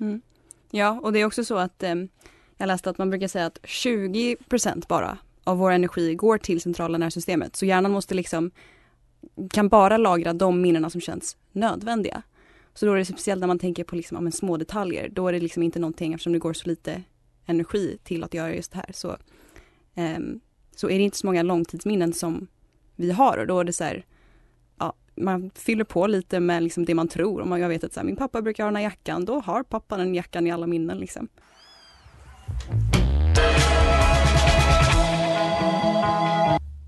Mm. 0.00 0.22
Ja, 0.70 1.00
och 1.02 1.12
det 1.12 1.20
är 1.20 1.24
också 1.24 1.44
så 1.44 1.58
att 1.58 1.82
eh, 1.82 1.94
jag 2.56 2.66
läste 2.66 2.90
att 2.90 2.98
man 2.98 3.10
brukar 3.10 3.28
säga 3.28 3.46
att 3.46 3.58
20 3.64 4.36
bara 4.88 5.18
av 5.44 5.58
vår 5.58 5.70
energi 5.70 6.14
går 6.14 6.38
till 6.38 6.60
centrala 6.60 6.98
nervsystemet. 6.98 7.56
Så 7.56 7.66
hjärnan 7.66 7.92
måste 7.92 8.14
liksom, 8.14 8.50
kan 9.50 9.68
bara 9.68 9.96
lagra 9.96 10.32
de 10.32 10.60
minnena 10.60 10.90
som 10.90 11.00
känns 11.00 11.36
nödvändiga. 11.52 12.22
Så 12.74 12.86
då 12.86 12.92
är 12.92 12.96
det 12.96 13.04
speciellt 13.04 13.40
när 13.40 13.46
man 13.46 13.58
tänker 13.58 13.84
på 13.84 13.96
liksom, 13.96 14.14
ja, 14.16 14.20
men 14.20 14.32
små 14.32 14.56
detaljer, 14.56 15.08
då 15.08 15.28
är 15.28 15.32
det 15.32 15.38
liksom 15.38 15.62
inte 15.62 15.78
någonting 15.78 16.12
eftersom 16.12 16.32
det 16.32 16.38
går 16.38 16.52
så 16.52 16.68
lite 16.68 17.02
energi 17.46 17.98
till 18.04 18.24
att 18.24 18.34
göra 18.34 18.54
just 18.54 18.72
det 18.72 18.78
här. 18.78 18.90
Så, 18.92 19.16
Ehm, 19.94 20.40
så 20.76 20.90
är 20.90 20.98
det 20.98 21.04
inte 21.04 21.16
så 21.16 21.26
många 21.26 21.42
långtidsminnen 21.42 22.12
som 22.12 22.46
vi 22.96 23.12
har 23.12 23.38
och 23.38 23.46
då 23.46 23.60
är 23.60 23.64
det 23.64 23.72
så 23.72 23.84
här, 23.84 24.04
ja, 24.78 24.92
man 25.14 25.50
fyller 25.54 25.84
på 25.84 26.06
lite 26.06 26.40
med 26.40 26.62
liksom 26.62 26.84
det 26.84 26.94
man 26.94 27.08
tror. 27.08 27.40
Om 27.40 27.60
jag 27.60 27.68
vet 27.68 27.84
att 27.84 27.92
så 27.92 28.00
här, 28.00 28.06
min 28.06 28.16
pappa 28.16 28.42
brukar 28.42 28.64
ha 28.64 28.68
den 28.68 28.76
här 28.76 28.82
jackan, 28.82 29.24
då 29.24 29.40
har 29.40 29.62
pappa 29.62 29.96
den 29.96 30.14
jackan 30.14 30.46
i 30.46 30.50
alla 30.50 30.66
minnen. 30.66 30.98
Liksom. 30.98 31.28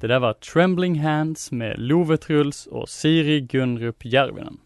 Det 0.01 0.09
där 0.09 0.21
var 0.21 0.33
Trembling 0.33 1.01
Hands 1.01 1.53
med 1.53 1.79
Love 1.79 2.17
Truls 2.17 2.67
och 2.67 2.89
Siri 2.89 3.41
Gunrup 3.41 4.05
Järvinen. 4.05 4.59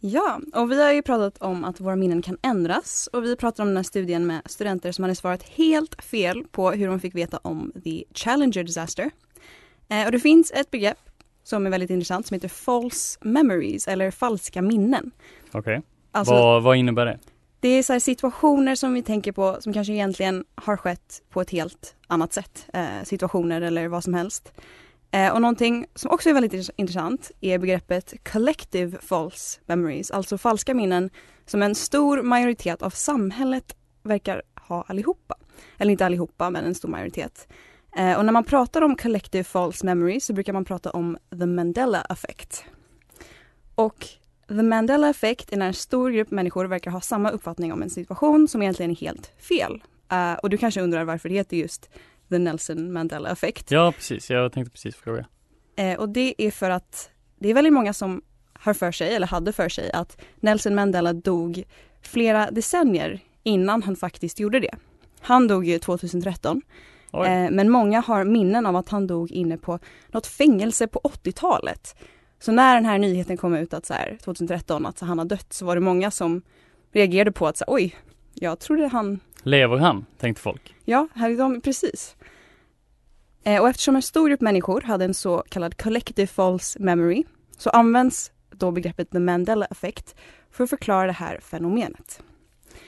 Ja, 0.00 0.40
och 0.54 0.70
vi 0.70 0.82
har 0.82 0.92
ju 0.92 1.02
pratat 1.02 1.42
om 1.42 1.64
att 1.64 1.80
våra 1.80 1.96
minnen 1.96 2.22
kan 2.22 2.38
ändras 2.42 3.08
och 3.12 3.24
vi 3.24 3.36
pratar 3.36 3.62
om 3.62 3.68
den 3.68 3.76
här 3.76 3.84
studien 3.84 4.26
med 4.26 4.42
studenter 4.46 4.92
som 4.92 5.02
hade 5.02 5.14
svarat 5.14 5.42
helt 5.42 6.04
fel 6.04 6.44
på 6.50 6.70
hur 6.70 6.88
de 6.88 7.00
fick 7.00 7.14
veta 7.14 7.38
om 7.42 7.72
the 7.84 8.04
Challenger 8.14 8.64
disaster. 8.64 9.10
Eh, 9.88 10.06
och 10.06 10.12
det 10.12 10.20
finns 10.20 10.50
ett 10.50 10.70
begrepp 10.70 10.98
som 11.44 11.66
är 11.66 11.70
väldigt 11.70 11.90
intressant 11.90 12.26
som 12.26 12.34
heter 12.34 12.48
false 12.48 13.18
memories 13.22 13.88
eller 13.88 14.10
falska 14.10 14.62
minnen. 14.62 15.10
Okej, 15.52 15.82
Alltså, 16.12 16.34
vad, 16.34 16.62
vad 16.62 16.76
innebär 16.76 17.06
det? 17.06 17.18
Det 17.60 17.68
är 17.68 17.82
så 17.82 18.00
situationer 18.00 18.74
som 18.74 18.94
vi 18.94 19.02
tänker 19.02 19.32
på 19.32 19.56
som 19.60 19.72
kanske 19.72 19.92
egentligen 19.92 20.44
har 20.54 20.76
skett 20.76 21.22
på 21.30 21.40
ett 21.40 21.50
helt 21.50 21.94
annat 22.06 22.32
sätt. 22.32 22.66
Eh, 22.72 22.86
situationer 23.04 23.60
eller 23.60 23.88
vad 23.88 24.04
som 24.04 24.14
helst. 24.14 24.52
Eh, 25.10 25.32
och 25.32 25.40
någonting 25.40 25.86
som 25.94 26.10
också 26.10 26.28
är 26.28 26.34
väldigt 26.34 26.70
intressant 26.76 27.30
är 27.40 27.58
begreppet 27.58 28.14
collective 28.32 28.98
false 29.00 29.60
memories, 29.66 30.10
alltså 30.10 30.38
falska 30.38 30.74
minnen 30.74 31.10
som 31.46 31.62
en 31.62 31.74
stor 31.74 32.22
majoritet 32.22 32.82
av 32.82 32.90
samhället 32.90 33.76
verkar 34.02 34.42
ha 34.68 34.84
allihopa. 34.88 35.34
Eller 35.78 35.92
inte 35.92 36.06
allihopa, 36.06 36.50
men 36.50 36.64
en 36.64 36.74
stor 36.74 36.88
majoritet. 36.88 37.48
Eh, 37.96 38.18
och 38.18 38.24
när 38.24 38.32
man 38.32 38.44
pratar 38.44 38.82
om 38.82 38.96
collective 38.96 39.44
false 39.44 39.86
memories 39.86 40.24
så 40.24 40.32
brukar 40.32 40.52
man 40.52 40.64
prata 40.64 40.90
om 40.90 41.18
the 41.30 41.46
Mandela 41.46 42.00
effect. 42.00 42.64
Och 43.74 44.06
the 44.48 44.62
Mandela 44.62 45.08
effect 45.08 45.52
är 45.52 45.56
när 45.56 45.66
en 45.66 45.74
stor 45.74 46.10
grupp 46.10 46.30
människor 46.30 46.64
verkar 46.64 46.90
ha 46.90 47.00
samma 47.00 47.30
uppfattning 47.30 47.72
om 47.72 47.82
en 47.82 47.90
situation 47.90 48.48
som 48.48 48.62
egentligen 48.62 48.90
är 48.90 48.96
helt 48.96 49.32
fel. 49.48 49.82
Eh, 50.12 50.34
och 50.34 50.50
du 50.50 50.56
kanske 50.56 50.80
undrar 50.80 51.04
varför 51.04 51.28
det 51.28 51.34
heter 51.34 51.56
just 51.56 51.90
the 52.28 52.38
Nelson 52.38 52.92
Mandela 52.92 53.30
effect. 53.30 53.70
Ja, 53.70 53.92
precis. 53.92 54.30
Jag 54.30 54.52
tänkte 54.52 54.70
precis 54.70 54.96
fråga. 54.96 55.26
Eh, 55.76 55.98
och 55.98 56.08
det 56.08 56.34
är 56.38 56.50
för 56.50 56.70
att 56.70 57.10
det 57.38 57.48
är 57.50 57.54
väldigt 57.54 57.72
många 57.72 57.92
som 57.92 58.22
har 58.52 58.74
för 58.74 58.92
sig, 58.92 59.14
eller 59.14 59.26
hade 59.26 59.52
för 59.52 59.68
sig, 59.68 59.92
att 59.92 60.20
Nelson 60.40 60.74
Mandela 60.74 61.12
dog 61.12 61.64
flera 62.02 62.50
decennier 62.50 63.20
innan 63.42 63.82
han 63.82 63.96
faktiskt 63.96 64.40
gjorde 64.40 64.60
det. 64.60 64.74
Han 65.20 65.48
dog 65.48 65.64
ju 65.64 65.78
2013, 65.78 66.62
Oj. 67.12 67.26
eh, 67.28 67.50
men 67.50 67.70
många 67.70 68.00
har 68.00 68.24
minnen 68.24 68.66
av 68.66 68.76
att 68.76 68.88
han 68.88 69.06
dog 69.06 69.30
inne 69.30 69.58
på 69.58 69.78
något 70.08 70.26
fängelse 70.26 70.86
på 70.86 71.00
80-talet. 71.04 71.96
Så 72.40 72.52
när 72.52 72.74
den 72.74 72.84
här 72.84 72.98
nyheten 72.98 73.36
kom 73.36 73.54
ut 73.54 73.74
att 73.74 73.86
så 73.86 73.94
här, 73.94 74.18
2013 74.24 74.86
att 74.86 75.00
han 75.00 75.18
har 75.18 75.24
dött 75.24 75.52
så 75.52 75.66
var 75.66 75.74
det 75.74 75.80
många 75.80 76.10
som 76.10 76.42
reagerade 76.92 77.32
på 77.32 77.46
att 77.46 77.56
så 77.56 77.64
här, 77.68 77.74
oj, 77.74 77.96
jag 78.34 78.58
trodde 78.58 78.88
han 78.88 79.20
Lever 79.42 79.76
han? 79.76 80.06
Tänkte 80.18 80.42
folk. 80.42 80.74
Ja, 80.84 81.08
här 81.14 81.30
är 81.30 81.36
de, 81.36 81.60
precis. 81.60 82.16
Eh, 83.44 83.60
och 83.60 83.68
eftersom 83.68 83.96
en 83.96 84.02
stor 84.02 84.28
grupp 84.28 84.40
människor 84.40 84.80
hade 84.80 85.04
en 85.04 85.14
så 85.14 85.44
kallad 85.48 85.82
collective 85.82 86.26
false 86.26 86.78
memory 86.82 87.24
så 87.56 87.70
används 87.70 88.32
då 88.50 88.70
begreppet 88.70 89.10
the 89.10 89.18
Mandela 89.18 89.66
effect 89.66 90.14
för 90.50 90.64
att 90.64 90.70
förklara 90.70 91.06
det 91.06 91.12
här 91.12 91.40
fenomenet. 91.40 92.22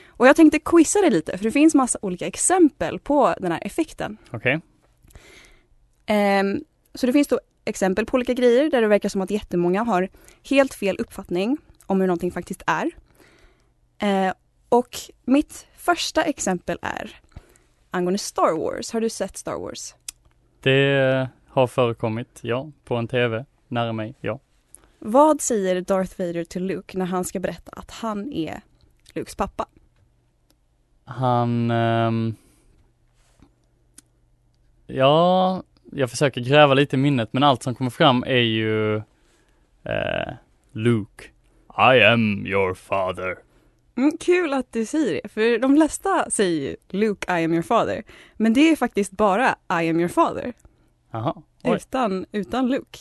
Och 0.07 0.27
jag 0.27 0.37
tänkte 0.37 0.59
quizza 0.59 1.01
dig 1.01 1.11
lite, 1.11 1.39
för 1.39 1.45
det 1.45 1.51
finns 1.51 1.75
massa 1.75 1.99
olika 2.03 2.27
exempel 2.27 2.99
på 2.99 3.35
den 3.39 3.53
här 3.53 3.61
effekten. 3.65 4.17
Okej. 4.31 4.61
Ehm, 6.07 6.65
så 6.95 7.07
det 7.07 7.13
finns 7.13 7.29
då 7.29 7.41
exempel 7.65 8.07
på 8.07 8.15
olika 8.15 8.33
grejer 8.33 8.71
där 8.71 8.83
det 8.83 8.89
verkar 8.89 9.09
som 9.09 9.21
att 9.21 9.31
jättemånga 9.31 9.83
har 9.83 10.09
helt 10.49 10.75
fel 10.75 10.97
uppfattning 10.99 11.59
om 11.87 12.01
hur 12.01 12.07
någonting 12.07 12.33
faktiskt 12.33 12.63
är. 12.67 12.91
Eh, 13.99 14.33
och 14.71 14.97
mitt 15.25 15.67
första 15.77 16.23
exempel 16.23 16.79
är 16.83 17.21
angående 17.91 18.19
Star 18.19 18.59
Wars. 18.59 18.93
Har 18.93 19.01
du 19.01 19.11
sett 19.11 19.37
Star 19.37 19.59
Wars? 19.59 19.95
Det 20.61 21.29
har 21.49 21.67
förekommit, 21.67 22.39
ja. 22.43 22.71
På 22.85 22.97
en 22.97 23.09
TV 23.09 23.45
nära 23.69 23.93
mig, 23.93 24.15
ja. 24.21 24.41
Vad 24.99 25.41
säger 25.41 25.81
Darth 25.81 26.19
Vader 26.19 26.45
till 26.45 26.65
Luke 26.65 26.99
när 26.99 27.07
han 27.07 27.25
ska 27.25 27.41
berätta 27.41 27.73
att 27.73 27.91
han 27.91 28.33
är 28.33 28.61
Lukes 29.15 29.35
pappa? 29.35 29.67
Han... 31.05 31.71
ehm, 31.71 32.35
ja, 34.87 35.63
jag 35.93 36.11
försöker 36.11 36.41
gräva 36.41 36.75
lite 36.75 36.97
i 36.97 36.99
minnet, 36.99 37.33
men 37.33 37.43
allt 37.43 37.63
som 37.63 37.75
kommer 37.75 37.91
fram 37.91 38.25
är 38.27 38.37
ju 38.37 38.97
eh, 39.85 40.33
Luke. 40.73 41.25
I 41.79 42.05
am 42.05 42.47
your 42.47 42.75
father. 42.75 43.39
Mm, 44.01 44.17
kul 44.21 44.53
att 44.53 44.73
du 44.73 44.87
säger 44.87 45.21
det, 45.23 45.29
för 45.29 45.59
de 45.59 45.77
flesta 45.77 46.31
säger 46.31 46.61
ju 46.61 46.77
Luke, 46.89 47.41
I 47.41 47.45
am 47.45 47.53
your 47.53 47.63
father. 47.63 48.03
Men 48.37 48.53
det 48.53 48.71
är 48.71 48.77
faktiskt 48.77 49.13
bara 49.13 49.49
I 49.69 49.91
am 49.91 50.01
your 50.01 50.09
father, 50.09 50.53
Jaha, 51.11 51.43
oj. 51.63 51.77
utan, 51.77 52.27
utan 52.33 52.69
Luke. 52.69 52.99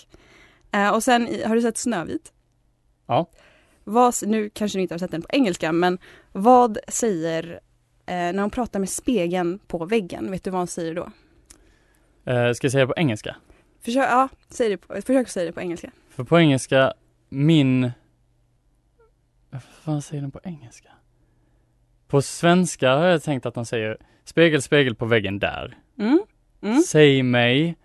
Eh, 0.72 0.90
och 0.90 1.04
sen, 1.04 1.28
har 1.46 1.56
du 1.56 1.62
sett 1.62 1.78
Snövit? 1.78 2.34
Ja. 3.08 3.30
Vad, 3.84 4.14
nu 4.26 4.50
kanske 4.50 4.78
du 4.78 4.82
inte 4.82 4.94
har 4.94 5.00
sett 5.00 5.12
den 5.12 5.22
på 5.22 5.28
engelska, 5.32 5.72
men 5.72 5.98
vad 6.32 6.78
säger 6.88 7.60
eh, 8.06 8.14
när 8.16 8.40
hon 8.40 8.50
pratar 8.50 8.80
med 8.80 8.90
spegeln 8.90 9.60
på 9.68 9.86
väggen? 9.86 10.32
Vet 10.32 10.44
du 10.44 10.50
vad 10.50 10.60
hon 10.60 10.68
säger 10.68 10.96
då? 10.96 11.12
Eh, 12.32 12.54
ska 12.54 12.66
jag 12.66 12.72
säga 12.72 12.88
på 12.88 12.94
engelska? 12.98 13.36
Försök, 13.82 14.08
ja, 14.10 14.30
säg 14.50 14.70
det 14.70 14.78
på, 14.78 15.02
försök 15.02 15.30
säga 15.30 15.46
det 15.46 15.52
på 15.52 15.62
engelska. 15.62 15.92
För 16.10 16.24
på 16.24 16.40
engelska, 16.40 16.94
min... 17.30 17.92
Vad 19.50 19.62
fan 19.64 20.02
säger 20.02 20.22
den 20.22 20.32
på 20.32 20.40
engelska? 20.44 20.90
På 22.08 22.22
svenska 22.22 22.96
har 22.96 23.06
jag 23.06 23.24
tänkt 23.24 23.46
att 23.46 23.54
de 23.54 23.66
säger 23.66 23.98
spegel, 24.24 24.62
spegel 24.62 24.96
på 24.96 25.06
väggen 25.06 25.40
där. 25.40 25.78
Mm. 26.00 26.20
Mm. 26.62 26.82
Säg 26.82 27.24
mig 27.24 27.78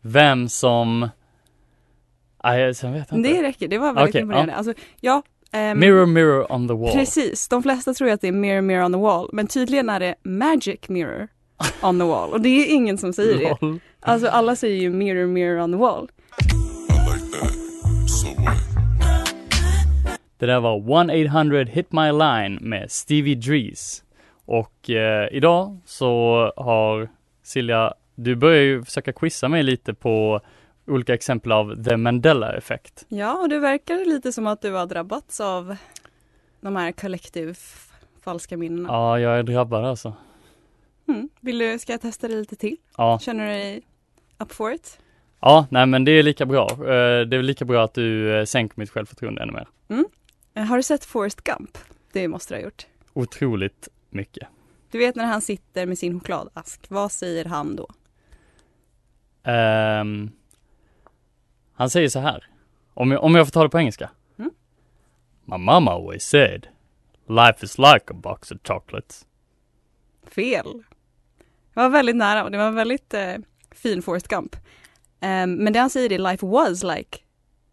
vem 0.00 0.48
som... 0.48 1.08
Nej, 2.44 2.74
sen 2.74 2.92
vet 2.92 3.06
jag 3.10 3.18
inte. 3.18 3.32
Det 3.32 3.42
räcker, 3.42 3.68
det 3.68 3.78
var 3.78 3.92
väldigt 3.92 4.10
Okej, 4.10 4.20
imponerande. 4.20 4.54
Alltså, 4.54 4.74
ja, 5.00 5.22
ehm, 5.52 5.78
Mirror, 5.78 6.06
mirror 6.06 6.52
on 6.52 6.68
the 6.68 6.74
wall. 6.74 6.92
Precis, 6.92 7.48
de 7.48 7.62
flesta 7.62 7.94
tror 7.94 8.10
att 8.10 8.20
det 8.20 8.28
är 8.28 8.32
mirror 8.32 8.60
mirror 8.60 8.84
on 8.84 8.92
the 8.92 8.98
wall, 8.98 9.28
men 9.32 9.46
tydligen 9.46 9.88
är 9.88 10.00
det 10.00 10.14
magic 10.22 10.88
mirror 10.88 11.28
on 11.82 11.98
the 11.98 12.04
wall 12.04 12.30
och 12.30 12.40
det 12.40 12.48
är 12.48 12.74
ingen 12.74 12.98
som 12.98 13.12
säger 13.12 13.38
det. 13.38 13.78
Alltså 14.04 14.28
alla 14.28 14.56
säger 14.56 14.76
ju 14.76 14.90
mirror 14.90 15.26
mirror 15.26 15.60
on 15.60 15.72
the 15.72 15.78
wall. 15.78 16.08
Det 20.42 20.46
där 20.46 20.60
var 20.60 20.76
1-800 20.78 21.64
Hit 21.66 21.92
My 21.92 22.12
Line 22.12 22.58
med 22.60 22.90
Stevie 22.90 23.34
Drees. 23.34 24.04
Och 24.44 24.90
eh, 24.90 25.28
idag 25.32 25.78
så 25.84 26.06
har 26.56 27.08
Silja, 27.42 27.94
du 28.14 28.36
börjar 28.36 28.62
ju 28.62 28.82
försöka 28.84 29.12
quizza 29.12 29.48
mig 29.48 29.62
lite 29.62 29.94
på 29.94 30.40
olika 30.86 31.14
exempel 31.14 31.52
av 31.52 31.84
the 31.84 31.96
Mandela 31.96 32.52
effect. 32.56 33.04
Ja, 33.08 33.38
och 33.38 33.48
det 33.48 33.58
verkar 33.58 34.04
lite 34.04 34.32
som 34.32 34.46
att 34.46 34.62
du 34.62 34.72
har 34.72 34.86
drabbats 34.86 35.40
av 35.40 35.76
de 36.60 36.76
här 36.76 36.92
kollektiv 36.92 37.58
falska 38.24 38.56
minnena. 38.56 38.88
Ja, 38.88 39.20
jag 39.20 39.38
är 39.38 39.42
drabbad 39.42 39.84
alltså. 39.84 40.14
Mm. 41.08 41.28
Vill 41.40 41.58
du, 41.58 41.78
ska 41.78 41.92
jag 41.92 42.00
testa 42.00 42.28
det 42.28 42.34
lite 42.34 42.56
till? 42.56 42.76
Ja, 42.96 43.18
Känner 43.18 43.44
du 43.46 43.50
dig 43.52 43.82
up 44.38 44.52
for 44.52 44.72
it? 44.72 44.98
ja, 45.40 45.66
nej 45.70 45.86
men 45.86 46.04
det 46.04 46.12
är 46.12 46.22
lika 46.22 46.46
bra. 46.46 46.68
Eh, 46.70 47.20
Det 47.26 47.36
är 47.36 47.42
lika 47.42 47.64
bra 47.64 47.84
att 47.84 47.94
du 47.94 48.38
eh, 48.38 48.44
sänker 48.44 48.80
mitt 48.80 48.90
självförtroende 48.90 49.42
ännu 49.42 49.52
mer. 49.52 49.66
Eh, 49.88 50.00
Har 50.54 50.76
du 50.76 50.82
sett 50.82 51.04
Forrest 51.04 51.44
Gump? 51.44 51.78
Det 52.12 52.28
måste 52.28 52.54
du 52.54 52.58
ha 52.58 52.64
gjort. 52.64 52.86
Otroligt 53.12 53.88
mycket. 54.10 54.48
Du 54.90 54.98
vet 54.98 55.14
när 55.14 55.24
han 55.24 55.42
sitter 55.42 55.86
med 55.86 55.98
sin 55.98 56.20
chokladask, 56.20 56.86
vad 56.88 57.12
säger 57.12 57.44
han 57.44 57.76
då? 57.76 57.88
Ehm, 59.44 60.30
han 61.72 61.90
säger 61.90 62.08
så 62.08 62.18
här. 62.18 62.46
Om 62.94 63.10
jag, 63.10 63.24
om 63.24 63.34
jag 63.34 63.46
får 63.46 63.52
ta 63.52 63.62
det 63.62 63.68
på 63.68 63.78
engelska. 63.78 64.10
Mm. 64.38 64.50
My 65.44 65.56
mama 65.56 65.90
always 65.90 66.24
said, 66.24 66.66
life 67.28 67.64
is 67.64 67.78
like 67.78 68.04
a 68.06 68.14
box 68.14 68.50
of 68.52 68.58
chocolates. 68.64 69.26
Fel. 70.26 70.82
Det 71.74 71.80
var 71.80 71.88
väldigt 71.88 72.16
nära 72.16 72.44
och 72.44 72.50
det 72.50 72.58
var 72.58 72.66
en 72.66 72.74
väldigt 72.74 73.14
eh, 73.14 73.34
fin 73.70 74.02
Forrest 74.02 74.28
Gump. 74.28 74.56
Ehm, 75.20 75.54
men 75.54 75.72
det 75.72 75.78
han 75.78 75.90
säger 75.90 76.12
är 76.12 76.18
life 76.18 76.46
was 76.46 76.82
like 76.82 77.18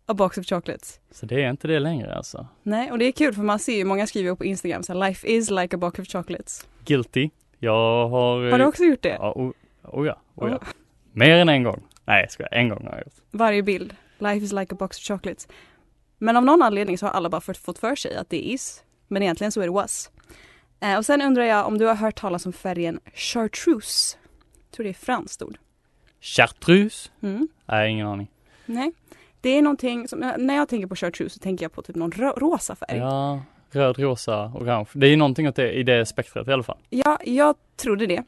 a 0.10 0.14
box 0.14 0.38
of 0.38 0.46
chocolates. 0.46 1.00
Så 1.12 1.26
det 1.26 1.44
är 1.44 1.50
inte 1.50 1.68
det 1.68 1.80
längre 1.80 2.16
alltså. 2.16 2.48
Nej, 2.64 2.92
och 2.92 3.00
det 3.00 3.06
är 3.06 3.12
kul 3.12 3.34
för 3.34 3.42
man 3.42 3.60
ser 3.60 3.78
ju, 3.78 3.86
många 3.86 4.08
skriver 4.08 4.36
på 4.36 4.46
Instagram 4.46 4.84
så 4.84 4.94
här, 4.94 5.00
life 5.08 5.28
is 5.28 5.50
like 5.50 5.76
a 5.76 5.80
box 5.80 6.00
of 6.00 6.08
chocolates. 6.08 6.68
Guilty. 6.86 7.30
Jag 7.60 8.10
har... 8.10 8.52
Har 8.52 8.60
du 8.60 8.66
också 8.66 8.84
gjort 8.84 9.02
det? 9.02 9.18
Ja, 9.20 9.34
oh, 9.36 9.52
oh 9.84 10.08
ja, 10.08 10.22
oh 10.36 10.50
ja. 10.50 10.60
Mer 11.12 11.36
än 11.36 11.50
en 11.50 11.64
gång. 11.64 11.84
Nej, 12.06 12.22
jag 12.22 12.32
skojar. 12.32 12.54
En 12.54 12.70
gång 12.70 12.84
har 12.84 12.92
jag 12.92 13.00
gjort. 13.00 13.14
Varje 13.32 13.64
bild, 13.64 13.96
life 14.18 14.46
is 14.46 14.52
like 14.52 14.76
a 14.76 14.78
box 14.80 14.98
of 14.98 15.04
chocolates. 15.04 15.48
Men 16.18 16.38
av 16.38 16.46
någon 16.46 16.62
anledning 16.62 16.98
så 16.98 17.06
har 17.06 17.14
alla 17.14 17.30
bara 17.30 17.42
fått, 17.42 17.58
fått 17.58 17.80
för 17.80 17.96
sig 17.96 18.16
att 18.16 18.30
det 18.30 18.38
är 18.38 18.54
is, 18.54 18.84
men 19.08 19.24
egentligen 19.24 19.52
så 19.52 19.62
är 19.62 19.66
det 19.66 19.74
was. 19.74 20.12
Eh, 20.80 20.98
och 20.98 21.06
sen 21.06 21.22
undrar 21.22 21.44
jag 21.44 21.68
om 21.68 21.78
du 21.78 21.86
har 21.86 21.96
hört 21.96 22.20
talas 22.20 22.46
om 22.46 22.54
färgen 22.54 23.00
chartreuse? 23.14 24.18
Jag 24.66 24.72
tror 24.72 24.84
det 24.84 24.90
är 24.90 24.94
franskt 24.94 25.42
ord. 25.42 25.58
Chartreuse? 26.22 27.10
Mm. 27.22 27.48
Nej, 27.66 27.92
ingen 27.92 28.08
aning. 28.08 28.28
Nej. 28.66 28.92
Det 29.42 29.50
är 29.50 29.62
någonting 29.62 30.08
som, 30.08 30.20
när 30.38 30.56
jag 30.56 30.70
tänker 30.70 30.88
på 30.88 30.96
chartreuse 30.96 31.34
så 31.34 31.40
tänker 31.40 31.66
jag 31.66 31.72
på 31.74 31.82
typ 31.82 31.96
någon 31.96 32.12
ro- 32.12 32.34
rosa 32.38 32.76
färg. 32.76 32.98
Ja, 32.98 33.42
röd, 33.72 34.00
rosa, 34.00 34.46
orange. 34.56 34.90
Det 34.94 35.08
är 35.08 35.12
ju 35.12 35.16
någonting 35.16 35.48
åt 35.48 35.56
det, 35.56 35.72
i 35.72 35.84
det 35.84 36.06
spektrat 36.06 36.48
i 36.48 36.52
alla 36.52 36.64
fall. 36.64 36.78
Ja, 36.90 37.20
jag 37.26 37.56
trodde 37.76 38.06
det. 38.08 38.16
Eh, 38.18 38.24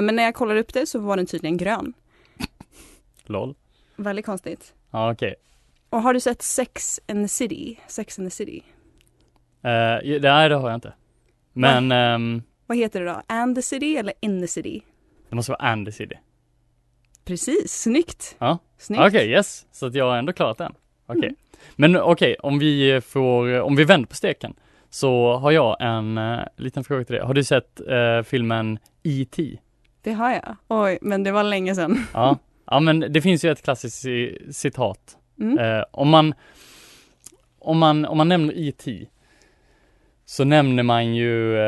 men 0.00 0.06
när 0.16 0.22
jag 0.22 0.34
kollade 0.34 0.60
upp 0.60 0.72
det 0.74 0.86
så 0.86 0.98
var 0.98 1.16
den 1.16 1.26
tydligen 1.26 1.56
grön. 1.56 1.92
LOL. 3.24 3.54
Väldigt 3.96 4.26
konstigt. 4.26 4.74
Ja, 4.90 5.12
okej. 5.12 5.34
Och 5.90 6.02
har 6.02 6.14
du 6.14 6.20
sett 6.20 6.42
Sex 6.42 7.00
and 7.08 7.24
the 7.24 7.28
City? 7.28 7.80
Sex 7.86 8.18
and 8.18 8.26
the 8.30 8.30
City. 8.36 8.62
Eh, 9.62 9.70
ja, 9.70 10.18
nej, 10.20 10.48
det 10.48 10.54
har 10.54 10.68
jag 10.70 10.76
inte. 10.76 10.92
Men 11.52 11.92
ehm, 11.92 12.42
Vad 12.66 12.78
heter 12.78 13.00
det 13.00 13.06
då? 13.06 13.22
And 13.26 13.56
the 13.56 13.62
City 13.62 13.96
eller 13.96 14.14
In 14.20 14.40
the 14.40 14.48
City? 14.48 14.82
det 15.28 15.36
måste 15.36 15.52
vara 15.52 15.62
Andy 15.62 15.92
City. 15.92 16.14
Precis, 17.24 17.72
snyggt. 17.82 18.36
Ja. 18.38 18.58
Snyggt. 18.84 19.02
Okej, 19.06 19.30
yes. 19.30 19.66
Så 19.72 19.86
att 19.86 19.94
jag 19.94 20.04
har 20.10 20.16
ändå 20.16 20.32
klarat 20.32 20.58
den. 20.58 20.74
Okej. 21.06 21.24
Mm. 21.24 21.36
Men 21.76 21.96
okej, 21.96 22.36
om 22.42 22.58
vi 22.58 23.00
får, 23.00 23.60
om 23.60 23.76
vi 23.76 23.84
vänder 23.84 24.08
på 24.08 24.14
steken 24.14 24.54
så 24.90 25.36
har 25.36 25.50
jag 25.50 25.76
en 25.80 26.18
eh, 26.18 26.40
liten 26.56 26.84
fråga 26.84 27.04
till 27.04 27.14
dig. 27.14 27.24
Har 27.24 27.34
du 27.34 27.44
sett 27.44 27.80
eh, 27.80 28.22
filmen 28.22 28.78
E.T.? 29.02 29.58
Det 30.02 30.12
har 30.12 30.30
jag. 30.30 30.56
Oj, 30.68 30.98
men 31.02 31.22
det 31.22 31.32
var 31.32 31.42
länge 31.42 31.74
sedan. 31.74 32.06
Ja. 32.14 32.38
Ja 32.66 32.80
men 32.80 33.00
det 33.00 33.20
finns 33.22 33.44
ju 33.44 33.50
ett 33.50 33.62
klassiskt 33.62 34.04
ci- 34.06 34.52
citat. 34.52 35.16
Mm. 35.40 35.58
Eh, 35.58 35.84
om 35.90 36.08
man 36.08 36.34
om 37.58 37.78
man, 37.78 38.04
om 38.04 38.16
man 38.18 38.28
nämner 38.28 38.54
E.T. 38.56 39.06
så 40.24 40.44
nämner 40.44 40.82
man 40.82 41.14
ju 41.14 41.58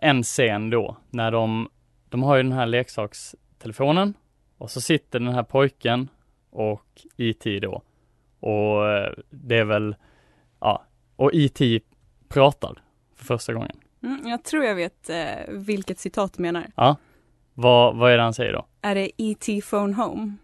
en 0.00 0.22
scen 0.22 0.70
då 0.70 0.96
när 1.10 1.30
de, 1.30 1.68
de 2.08 2.22
har 2.22 2.36
ju 2.36 2.42
den 2.42 2.52
här 2.52 2.66
leksakstelefonen 2.66 4.14
och 4.58 4.70
så 4.70 4.80
sitter 4.80 5.20
den 5.20 5.34
här 5.34 5.42
pojken 5.42 6.08
och 6.50 7.06
E.T. 7.16 7.60
då 7.60 7.82
och 8.40 8.88
eh, 8.88 9.12
det 9.30 9.58
är 9.58 9.64
väl, 9.64 9.96
ja, 10.60 10.84
och 11.16 11.30
E.T. 11.34 11.80
pratar 12.28 12.82
för 13.14 13.24
första 13.24 13.52
gången. 13.52 13.80
Mm, 14.02 14.28
jag 14.28 14.44
tror 14.44 14.64
jag 14.64 14.74
vet 14.74 15.10
eh, 15.10 15.48
vilket 15.48 15.98
citat 15.98 16.32
du 16.32 16.42
menar. 16.42 16.66
Vad, 17.54 17.96
vad 17.96 18.12
är 18.12 18.16
det 18.16 18.22
han 18.22 18.34
säger 18.34 18.52
då? 18.52 18.66
Är 18.82 18.94
det 18.94 19.10
E.T. 19.16 19.60
Phone 19.70 19.94
Home? 19.94 20.34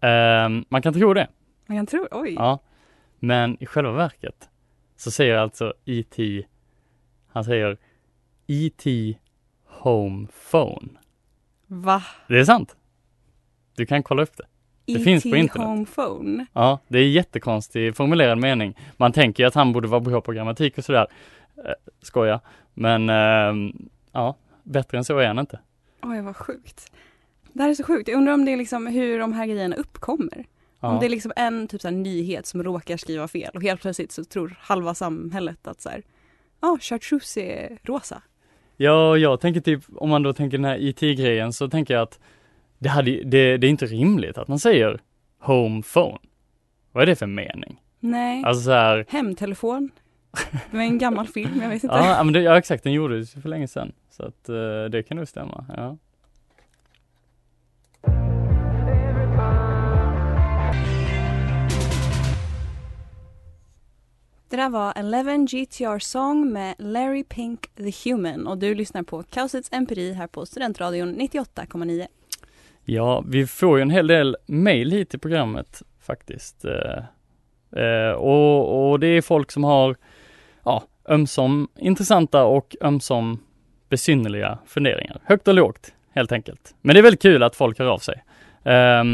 Ehm, 0.00 0.64
man 0.68 0.82
kan 0.82 0.94
tro 0.94 1.14
det. 1.14 1.28
Man 1.66 1.78
kan 1.78 1.86
tro, 1.86 2.06
oj. 2.10 2.34
Ja, 2.34 2.58
men 3.18 3.62
i 3.62 3.66
själva 3.66 3.92
verket 3.92 4.48
så 4.96 5.10
säger 5.10 5.36
alltså 5.36 5.74
E.T. 5.84 6.46
Han 7.28 7.44
säger 7.44 7.78
E.T. 8.46 9.18
Home 9.64 10.26
Phone. 10.50 10.88
Va? 11.66 12.02
Det 12.28 12.38
är 12.38 12.44
sant. 12.44 12.76
Du 13.76 13.86
kan 13.86 14.02
kolla 14.02 14.22
upp 14.22 14.36
det. 14.36 14.44
Det 14.92 14.98
finns 15.00 15.22
på 15.22 15.28
E.T. 15.28 15.38
internet. 15.38 15.68
Home 15.68 15.86
Phone? 15.86 16.46
Ja, 16.52 16.78
det 16.88 16.98
är 16.98 17.08
jättekonstig 17.08 17.96
formulerad 17.96 18.38
mening. 18.38 18.78
Man 18.96 19.12
tänker 19.12 19.42
ju 19.42 19.46
att 19.46 19.54
han 19.54 19.72
borde 19.72 19.88
vara 19.88 20.00
bra 20.00 20.20
på 20.20 20.32
grammatik 20.32 20.78
och 20.78 20.84
sådär. 20.84 21.06
Eh, 21.56 21.72
skoja. 22.02 22.40
Men 22.74 23.10
ehm, 23.10 23.88
ja, 24.12 24.36
bättre 24.62 24.98
än 24.98 25.04
så 25.04 25.18
är 25.18 25.26
han 25.26 25.38
inte. 25.38 25.58
Oj, 26.02 26.20
vad 26.20 26.36
sjukt. 26.36 26.92
Det 27.52 27.62
här 27.62 27.70
är 27.70 27.74
så 27.74 27.84
sjukt. 27.84 28.08
Jag 28.08 28.16
undrar 28.16 28.34
om 28.34 28.44
det 28.44 28.52
är 28.52 28.56
liksom 28.56 28.86
hur 28.86 29.18
de 29.18 29.32
här 29.32 29.46
grejerna 29.46 29.76
uppkommer. 29.76 30.44
Om 30.80 30.92
Ja. 30.94 31.00
det 31.00 31.06
är 31.06 31.10
liksom 31.10 31.32
en 31.36 31.68
typ 31.68 31.80
så 31.80 31.90
nyhet 31.90 32.46
som 32.46 32.62
råkar 32.62 32.96
skriva 32.96 33.28
fel 33.28 33.50
och 33.54 33.62
helt 33.62 33.80
plötsligt 33.80 34.12
så 34.12 34.24
tror 34.24 34.56
halva 34.60 34.94
samhället 34.94 35.66
att 35.66 35.80
så 35.80 35.88
här, 35.88 36.02
ja, 36.60 36.68
ah, 36.68 36.78
chartreuse 36.80 37.40
är 37.40 37.78
rosa. 37.82 38.22
Ja, 38.76 39.16
jag 39.16 39.40
tänker 39.40 39.60
typ, 39.60 39.82
om 39.96 40.10
man 40.10 40.22
då 40.22 40.32
tänker 40.32 40.58
den 40.58 40.64
här 40.64 40.78
IT-grejen 40.80 41.52
så 41.52 41.68
tänker 41.68 41.94
jag 41.94 42.02
att 42.02 42.20
det, 42.78 42.88
hade, 42.88 43.10
det, 43.10 43.56
det 43.56 43.66
är 43.66 43.70
inte 43.70 43.86
rimligt 43.86 44.38
att 44.38 44.48
man 44.48 44.58
säger 44.58 45.00
home 45.40 45.82
phone. 45.82 46.18
Vad 46.92 47.02
är 47.02 47.06
det 47.06 47.16
för 47.16 47.26
mening? 47.26 47.80
Nej. 48.00 48.44
Alltså 48.44 48.62
så 48.62 48.70
här, 48.70 49.06
Hemtelefon. 49.08 49.90
Det 50.70 50.76
var 50.76 50.82
en 50.82 50.98
gammal 50.98 51.26
film, 51.26 51.60
jag 51.62 51.68
vet 51.68 51.84
inte. 51.84 51.96
ja, 51.96 52.24
men 52.24 52.32
det, 52.32 52.40
ja 52.42 52.58
exakt, 52.58 52.84
den 52.84 52.92
gjordes 52.92 53.32
för 53.32 53.48
länge 53.48 53.68
sedan. 53.68 53.92
Så 54.10 54.22
att 54.22 54.48
eh, 54.48 54.84
det 54.90 55.02
kan 55.08 55.16
nog 55.16 55.28
stämma, 55.28 55.64
ja. 55.76 55.96
Det 64.48 64.56
där 64.56 64.68
var 64.68 64.92
Eleven 64.96 65.46
GTR 65.46 65.98
Song 65.98 66.52
med 66.52 66.74
Larry 66.78 67.24
Pink 67.24 67.60
The 67.76 68.10
Human 68.10 68.46
och 68.46 68.58
du 68.58 68.74
lyssnar 68.74 69.02
på 69.02 69.22
Kaosets 69.22 69.68
Empiri 69.72 70.12
här 70.12 70.26
på 70.26 70.46
Studentradion 70.46 71.16
98,9. 71.16 72.06
Ja, 72.84 73.24
vi 73.26 73.46
får 73.46 73.78
ju 73.78 73.82
en 73.82 73.90
hel 73.90 74.06
del 74.06 74.36
mail 74.46 74.92
hit 74.92 75.10
till 75.10 75.20
programmet 75.20 75.82
faktiskt. 76.00 76.64
Eh, 76.64 77.82
eh, 77.82 78.12
och, 78.12 78.90
och 78.90 79.00
det 79.00 79.06
är 79.06 79.22
folk 79.22 79.52
som 79.52 79.64
har, 79.64 79.96
ja, 80.64 80.82
ömsom 81.08 81.68
intressanta 81.78 82.44
och 82.44 82.76
ömsom 82.80 83.40
besynnerliga 83.88 84.58
funderingar. 84.66 85.20
Högt 85.24 85.48
och 85.48 85.54
lågt, 85.54 85.94
helt 86.10 86.32
enkelt. 86.32 86.74
Men 86.82 86.94
det 86.94 87.00
är 87.00 87.02
väldigt 87.02 87.22
kul 87.22 87.42
att 87.42 87.56
folk 87.56 87.78
hör 87.78 87.86
av 87.86 87.98
sig. 87.98 88.22
Eh, 88.64 89.04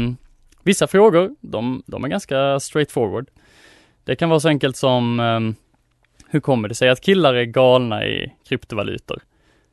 vissa 0.63 0.87
frågor, 0.87 1.35
de, 1.41 1.83
de 1.85 2.03
är 2.03 2.07
ganska 2.07 2.59
straightforward. 2.59 3.29
Det 4.03 4.15
kan 4.15 4.29
vara 4.29 4.39
så 4.39 4.47
enkelt 4.47 4.77
som, 4.77 5.19
ehm, 5.19 5.55
hur 6.27 6.39
kommer 6.39 6.69
det 6.69 6.75
sig 6.75 6.89
att 6.89 7.01
killar 7.01 7.33
är 7.33 7.43
galna 7.43 8.05
i 8.05 8.33
kryptovalutor? 8.47 9.21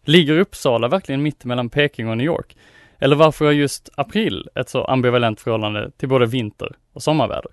Ligger 0.04 0.38
Uppsala 0.38 0.88
verkligen 0.88 1.22
mitt 1.22 1.44
mellan 1.44 1.68
Peking 1.68 2.08
och 2.08 2.16
New 2.16 2.26
York? 2.26 2.56
Eller 2.98 3.16
varför 3.16 3.44
har 3.44 3.52
just 3.52 3.88
april 3.96 4.48
ett 4.54 4.68
så 4.68 4.84
ambivalent 4.84 5.40
förhållande 5.40 5.90
till 5.90 6.08
både 6.08 6.26
vinter 6.26 6.76
och 6.92 7.02
sommarväder? 7.02 7.50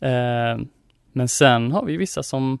Eh, 0.00 0.58
men 1.12 1.28
sen 1.28 1.72
har 1.72 1.84
vi 1.84 1.96
vissa 1.96 2.22
som 2.22 2.58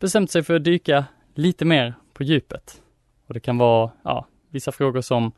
bestämt 0.00 0.30
sig 0.30 0.42
för 0.42 0.56
att 0.56 0.64
dyka 0.64 1.04
lite 1.34 1.64
mer 1.64 1.94
på 2.12 2.22
djupet. 2.22 2.82
Och 3.26 3.34
det 3.34 3.40
kan 3.40 3.58
vara, 3.58 3.90
ja, 4.02 4.26
vissa 4.50 4.72
frågor 4.72 5.00
som 5.00 5.32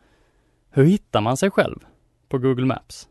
hur 0.70 0.84
hittar 0.84 1.20
man 1.20 1.36
sig 1.36 1.50
själv 1.50 1.78
på 2.28 2.38
Google 2.38 2.66
Maps? 2.66 3.08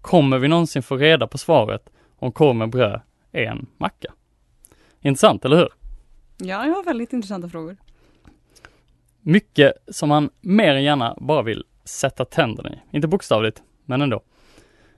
Kommer 0.00 0.38
vi 0.38 0.48
någonsin 0.48 0.82
få 0.82 0.96
reda 0.96 1.26
på 1.26 1.38
svaret 1.38 1.90
om 2.18 2.32
korv 2.32 2.56
med 2.56 2.70
bröd 2.70 3.00
är 3.32 3.46
en 3.46 3.66
macka? 3.78 4.12
Intressant, 5.00 5.44
eller 5.44 5.56
hur? 5.56 5.68
Ja, 6.36 6.66
jag 6.66 6.74
har 6.74 6.84
väldigt 6.84 7.12
intressanta 7.12 7.48
frågor. 7.48 7.76
Mycket 9.20 9.72
som 9.88 10.08
man 10.08 10.30
mer 10.40 10.74
än 10.74 10.82
gärna 10.82 11.16
bara 11.20 11.42
vill 11.42 11.64
sätta 11.84 12.24
tänderna 12.24 12.70
i. 12.70 12.96
Inte 12.96 13.08
bokstavligt, 13.08 13.62
men 13.84 14.02
ändå. 14.02 14.22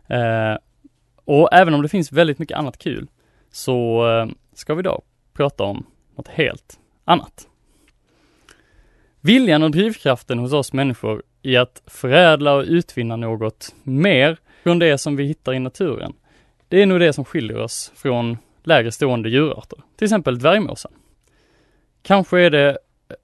Eh, 0.07 0.57
och 1.25 1.49
även 1.53 1.75
om 1.75 1.83
det 1.83 1.89
finns 1.89 2.13
väldigt 2.13 2.39
mycket 2.39 2.59
annat 2.59 2.79
kul 2.79 3.07
så 3.51 4.09
eh, 4.09 4.27
ska 4.55 4.75
vi 4.75 4.81
idag 4.81 5.03
prata 5.33 5.65
om 5.65 5.87
något 6.17 6.29
helt 6.29 6.79
annat. 7.05 7.49
Viljan 9.21 9.63
och 9.63 9.71
drivkraften 9.71 10.39
hos 10.39 10.53
oss 10.53 10.73
människor 10.73 11.23
i 11.43 11.57
att 11.57 11.83
förädla 11.87 12.55
och 12.55 12.65
utvinna 12.67 13.17
något 13.17 13.75
mer 13.83 14.39
från 14.63 14.79
det 14.79 14.99
som 14.99 15.17
vi 15.17 15.25
hittar 15.25 15.55
i 15.55 15.59
naturen. 15.59 16.13
Det 16.69 16.83
är 16.83 16.87
nog 16.87 17.01
det 17.01 17.13
som 17.13 17.25
skiljer 17.25 17.59
oss 17.59 17.93
från 17.95 18.39
lägre 18.63 18.93
stående 18.93 19.29
djurarter, 19.29 19.79
till 19.97 20.05
exempel 20.05 20.39
dvärgmåsen. 20.39 20.93
Kanske 22.03 22.41
är 22.41 22.51
det 22.51 22.79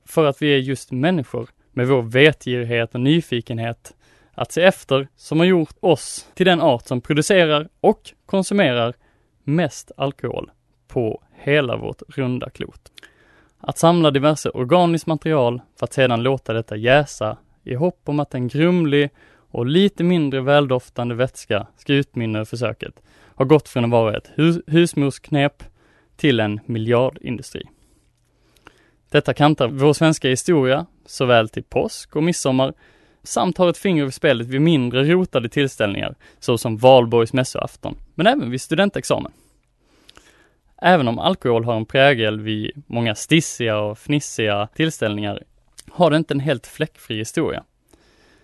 för 0.06 0.24
att 0.24 0.42
vi 0.42 0.54
är 0.54 0.58
just 0.58 0.92
människor 0.92 1.48
med 1.72 1.88
vår 1.88 2.02
vetgirighet 2.02 2.94
och 2.94 3.00
nyfikenhet 3.00 3.94
att 4.34 4.52
se 4.52 4.62
efter 4.62 5.08
som 5.16 5.38
har 5.38 5.46
gjort 5.46 5.76
oss 5.80 6.28
till 6.34 6.46
den 6.46 6.60
art 6.60 6.86
som 6.86 7.00
producerar 7.00 7.68
och 7.80 8.12
konsumerar 8.26 8.94
mest 9.44 9.92
alkohol 9.96 10.50
på 10.88 11.22
hela 11.32 11.76
vårt 11.76 12.02
runda 12.08 12.50
klot. 12.50 12.92
Att 13.60 13.78
samla 13.78 14.10
diverse 14.10 14.50
organiskt 14.50 15.06
material 15.06 15.60
för 15.78 15.84
att 15.84 15.92
sedan 15.92 16.22
låta 16.22 16.52
detta 16.52 16.76
jäsa 16.76 17.36
i 17.64 17.74
hopp 17.74 18.00
om 18.04 18.20
att 18.20 18.34
en 18.34 18.48
grumlig 18.48 19.10
och 19.50 19.66
lite 19.66 20.04
mindre 20.04 20.40
väldoftande 20.40 21.14
vätska 21.14 21.66
ska 21.76 21.92
utmynna 21.92 22.40
ur 22.40 22.44
försöket 22.44 23.02
har 23.40 23.44
gått 23.44 23.68
från 23.68 23.84
att 23.84 23.90
vara 23.90 24.16
ett 24.16 24.30
hus 24.34 24.58
husmorsknep 24.66 25.62
till 26.16 26.40
en 26.40 26.60
miljardindustri. 26.66 27.62
Detta 29.10 29.34
kantar 29.34 29.68
vår 29.68 29.92
svenska 29.92 30.28
historia 30.28 30.86
såväl 31.06 31.48
till 31.48 31.62
påsk 31.62 32.16
och 32.16 32.22
midsommar 32.22 32.74
samt 33.22 33.58
har 33.58 33.68
ett 33.68 33.78
finger 33.78 34.06
i 34.06 34.12
spelet 34.12 34.46
vid 34.46 34.60
mindre 34.60 35.04
rotade 35.04 35.48
tillställningar 35.48 36.14
såsom 36.38 36.76
Valborgs 36.76 37.32
mässoafton, 37.32 37.96
men 38.14 38.26
även 38.26 38.50
vid 38.50 38.60
studentexamen. 38.60 39.32
Även 40.82 41.08
om 41.08 41.18
alkohol 41.18 41.64
har 41.64 41.76
en 41.76 41.86
prägel 41.86 42.40
vid 42.40 42.82
många 42.86 43.14
stissiga 43.14 43.78
och 43.78 43.98
fnissiga 43.98 44.68
tillställningar 44.74 45.42
har 45.90 46.10
det 46.10 46.16
inte 46.16 46.34
en 46.34 46.40
helt 46.40 46.66
fläckfri 46.66 47.18
historia. 47.18 47.64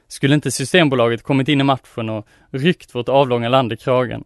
Skulle 0.08 0.34
inte 0.34 0.50
Systembolaget 0.50 1.22
kommit 1.22 1.48
in 1.48 1.60
i 1.60 1.64
matchen 1.64 2.08
och 2.08 2.26
ryckt 2.50 2.94
vårt 2.94 3.08
avlånga 3.08 3.48
land 3.48 3.72
i 3.72 3.76
kragen, 3.76 4.24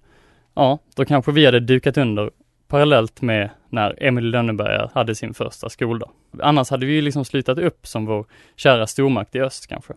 ja, 0.61 0.79
då 0.95 1.05
kanske 1.05 1.33
vi 1.33 1.47
hade 1.47 1.61
dukat 1.61 1.97
under 1.97 2.31
parallellt 2.69 3.23
med 3.23 3.51
när 3.69 4.03
Emil 4.03 4.25
Lönneberga 4.25 4.91
hade 4.95 5.15
sin 5.15 5.35
första 5.35 5.69
skoldag. 5.69 6.11
Annars 6.41 6.71
hade 6.71 6.87
vi 6.87 6.93
ju 6.93 7.03
liksom 7.03 7.25
slutat 7.25 7.59
upp 7.59 7.87
som 7.87 8.07
vår 8.07 8.27
kära 8.57 8.87
stormakt 8.87 9.35
i 9.35 9.41
öst 9.41 9.67
kanske. 9.67 9.95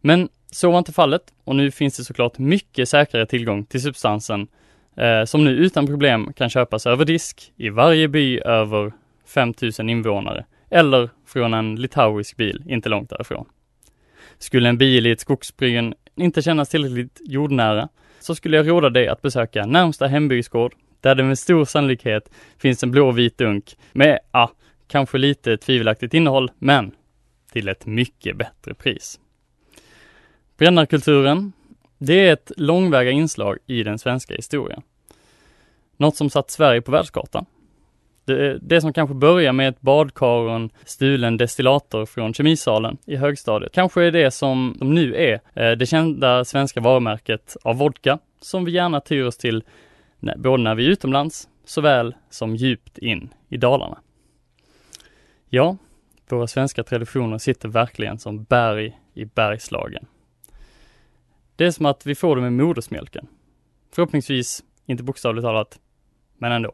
Men 0.00 0.28
så 0.50 0.70
var 0.70 0.78
inte 0.78 0.92
fallet 0.92 1.22
och 1.44 1.56
nu 1.56 1.70
finns 1.70 1.96
det 1.96 2.04
såklart 2.04 2.38
mycket 2.38 2.88
säkrare 2.88 3.26
tillgång 3.26 3.64
till 3.64 3.82
substansen 3.82 4.48
eh, 4.96 5.24
som 5.24 5.44
nu 5.44 5.50
utan 5.50 5.86
problem 5.86 6.32
kan 6.32 6.50
köpas 6.50 6.86
över 6.86 7.04
disk 7.04 7.52
i 7.56 7.68
varje 7.68 8.08
by 8.08 8.40
över 8.40 8.92
5000 9.26 9.88
invånare 9.90 10.44
eller 10.70 11.10
från 11.26 11.54
en 11.54 11.76
litauisk 11.76 12.36
bil 12.36 12.62
inte 12.66 12.88
långt 12.88 13.10
därifrån. 13.10 13.46
Skulle 14.38 14.68
en 14.68 14.78
bil 14.78 15.06
i 15.06 15.10
ett 15.10 15.20
skogsbryn 15.20 15.94
inte 16.16 16.42
kännas 16.42 16.68
tillräckligt 16.68 17.20
jordnära 17.24 17.88
så 18.26 18.34
skulle 18.34 18.56
jag 18.56 18.68
råda 18.68 18.90
dig 18.90 19.08
att 19.08 19.22
besöka 19.22 19.66
närmsta 19.66 20.06
hembygdsgård 20.06 20.74
där 21.00 21.14
det 21.14 21.22
med 21.22 21.38
stor 21.38 21.64
sannolikhet 21.64 22.30
finns 22.58 22.82
en 22.82 22.90
blåvit 22.90 23.38
dunk 23.38 23.76
med, 23.92 24.18
ja, 24.32 24.50
kanske 24.88 25.18
lite 25.18 25.56
tvivelaktigt 25.56 26.14
innehåll, 26.14 26.50
men 26.58 26.92
till 27.52 27.68
ett 27.68 27.86
mycket 27.86 28.36
bättre 28.36 28.74
pris. 28.74 29.20
Brännarkulturen, 30.56 31.52
det 31.98 32.28
är 32.28 32.32
ett 32.32 32.52
långväga 32.56 33.10
inslag 33.10 33.58
i 33.66 33.82
den 33.82 33.98
svenska 33.98 34.34
historien. 34.34 34.82
Något 35.96 36.16
som 36.16 36.30
satt 36.30 36.50
Sverige 36.50 36.82
på 36.82 36.90
världskartan. 36.90 37.46
Det, 38.26 38.58
det 38.58 38.80
som 38.80 38.92
kanske 38.92 39.14
börjar 39.14 39.52
med 39.52 39.68
ett 39.68 39.80
badkar 39.80 40.26
och 40.26 40.54
en 40.54 40.70
stulen 40.84 41.36
destillator 41.36 42.06
från 42.06 42.34
kemisalen 42.34 42.98
i 43.06 43.16
högstadiet, 43.16 43.72
kanske 43.72 44.02
är 44.02 44.10
det 44.10 44.30
som 44.30 44.76
de 44.78 44.94
nu 44.94 45.14
är 45.14 45.40
eh, 45.54 45.76
det 45.76 45.86
kända 45.86 46.44
svenska 46.44 46.80
varumärket 46.80 47.56
av 47.64 47.76
vodka, 47.76 48.18
som 48.40 48.64
vi 48.64 48.72
gärna 48.72 49.00
tyr 49.00 49.24
oss 49.24 49.36
till 49.36 49.64
både 50.36 50.62
när 50.62 50.74
vi 50.74 50.86
är 50.86 50.90
utomlands, 50.90 51.48
såväl 51.64 52.14
som 52.30 52.56
djupt 52.56 52.98
in 52.98 53.34
i 53.48 53.56
Dalarna. 53.56 53.98
Ja, 55.48 55.76
våra 56.28 56.46
svenska 56.46 56.84
traditioner 56.84 57.38
sitter 57.38 57.68
verkligen 57.68 58.18
som 58.18 58.44
berg 58.44 59.00
i 59.14 59.24
Bergslagen. 59.24 60.06
Det 61.56 61.66
är 61.66 61.70
som 61.70 61.86
att 61.86 62.06
vi 62.06 62.14
får 62.14 62.36
det 62.36 62.42
med 62.42 62.52
modersmjölken. 62.52 63.26
Förhoppningsvis 63.94 64.64
inte 64.86 65.02
bokstavligt 65.02 65.44
talat, 65.44 65.78
men 66.38 66.52
ändå. 66.52 66.72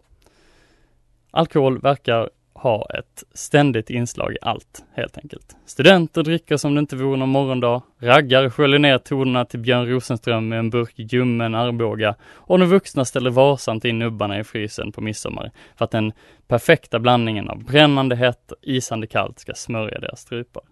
Alkohol 1.35 1.79
verkar 1.79 2.31
ha 2.55 2.87
ett 2.99 3.25
ständigt 3.35 3.91
inslag 3.91 4.33
i 4.33 4.39
allt, 4.43 4.85
helt 4.95 5.19
enkelt. 5.19 5.57
Studenter 5.67 6.23
dricker 6.23 6.57
som 6.57 6.75
det 6.75 6.79
inte 6.79 6.97
vore 6.97 7.17
någon 7.17 7.29
morgondag, 7.29 7.83
raggare 7.99 8.51
sköljer 8.51 8.79
ner 8.79 8.99
tonerna 8.99 9.45
till 9.45 9.61
Björn 9.61 9.87
Rosenström 9.87 10.49
med 10.49 10.59
en 10.59 10.71
burk 10.71 10.93
ljummen 10.97 11.55
Arboga 11.55 12.15
och 12.33 12.59
de 12.59 12.69
vuxna 12.69 13.05
ställer 13.05 13.31
varsamt 13.31 13.85
in 13.85 13.99
nubbarna 13.99 14.39
i 14.39 14.45
frysen 14.45 14.93
på 14.93 15.01
midsommar 15.01 15.51
för 15.77 15.85
att 15.85 15.91
den 15.91 16.13
perfekta 16.49 16.99
blandningen 16.99 17.51
av 17.51 17.65
brännande 17.65 18.17
hett 18.17 18.53
och 18.53 18.59
isande 18.63 19.07
kallt 19.07 19.39
ska 19.39 19.55
smörja 19.55 19.99
deras 19.99 20.21
strupar. 20.21 20.63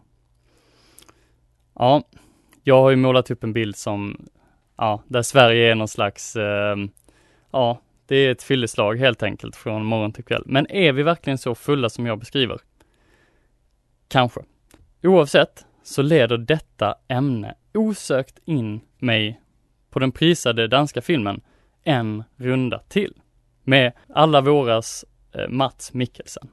Ja, 1.74 2.02
jag 2.62 2.82
har 2.82 2.90
ju 2.90 2.96
målat 2.96 3.30
upp 3.30 3.44
en 3.44 3.52
bild 3.52 3.76
som, 3.76 4.28
ja, 4.76 5.02
där 5.06 5.22
Sverige 5.22 5.70
är 5.70 5.74
någon 5.74 5.88
slags, 5.88 6.36
eh, 6.36 6.76
ja, 7.50 7.80
det 8.10 8.16
är 8.16 8.30
ett 8.30 8.42
fylleslag 8.42 8.96
helt 8.98 9.22
enkelt 9.22 9.56
från 9.56 9.84
morgon 9.84 10.12
till 10.12 10.24
kväll. 10.24 10.42
Men 10.46 10.70
är 10.70 10.92
vi 10.92 11.02
verkligen 11.02 11.38
så 11.38 11.54
fulla 11.54 11.88
som 11.88 12.06
jag 12.06 12.18
beskriver? 12.18 12.58
Kanske. 14.08 14.40
Oavsett 15.02 15.66
så 15.82 16.02
leder 16.02 16.38
detta 16.38 16.94
ämne 17.08 17.54
osökt 17.74 18.38
in 18.44 18.80
mig 18.98 19.40
på 19.90 19.98
den 19.98 20.12
prisade 20.12 20.68
danska 20.68 21.02
filmen 21.02 21.40
En 21.84 22.24
runda 22.36 22.78
till 22.78 23.14
med 23.62 23.92
alla 24.14 24.40
våras 24.40 25.04
eh, 25.32 25.48
Mats 25.48 25.92
Mikkelsen. 25.92 26.48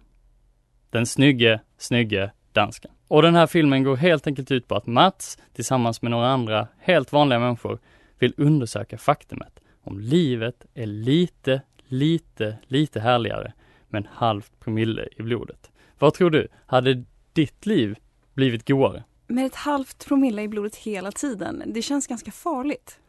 Den 0.89 1.05
snygge, 1.05 1.61
snygge 1.77 2.31
dansken. 2.51 2.91
Och 3.07 3.21
den 3.21 3.35
här 3.35 3.47
filmen 3.47 3.83
går 3.83 3.95
helt 3.95 4.27
enkelt 4.27 4.51
ut 4.51 4.67
på 4.67 4.75
att 4.75 4.87
Mats 4.87 5.37
tillsammans 5.53 6.01
med 6.01 6.11
några 6.11 6.27
andra 6.27 6.67
helt 6.79 7.11
vanliga 7.11 7.39
människor 7.39 7.79
vill 8.19 8.33
undersöka 8.37 8.97
faktumet 8.97 9.59
om 9.87 9.99
livet 9.99 10.65
är 10.73 10.85
lite, 10.85 11.61
lite, 11.87 12.57
lite 12.67 12.99
härligare 12.99 13.53
med 13.89 13.99
en 13.99 14.09
halv 14.11 14.41
promille 14.59 15.07
i 15.17 15.21
blodet. 15.21 15.71
Vad 15.99 16.13
tror 16.13 16.29
du? 16.29 16.47
Hade 16.65 17.03
ditt 17.33 17.65
liv 17.65 17.97
blivit 18.33 18.67
godare? 18.67 19.03
Med 19.27 19.45
ett 19.45 19.55
halvt 19.55 20.07
promille 20.07 20.41
i 20.41 20.47
blodet 20.47 20.75
hela 20.75 21.11
tiden, 21.11 21.63
det 21.65 21.81
känns 21.81 22.07
ganska 22.07 22.31
farligt. 22.31 22.99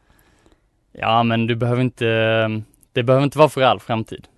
Ja, 0.92 1.22
men 1.22 1.46
du 1.46 1.56
behöver 1.56 1.82
inte, 1.82 2.04
det 2.92 3.02
behöver 3.02 3.24
inte 3.24 3.38
vara 3.38 3.48
för 3.48 3.62
all 3.62 3.80
framtid. 3.80 4.28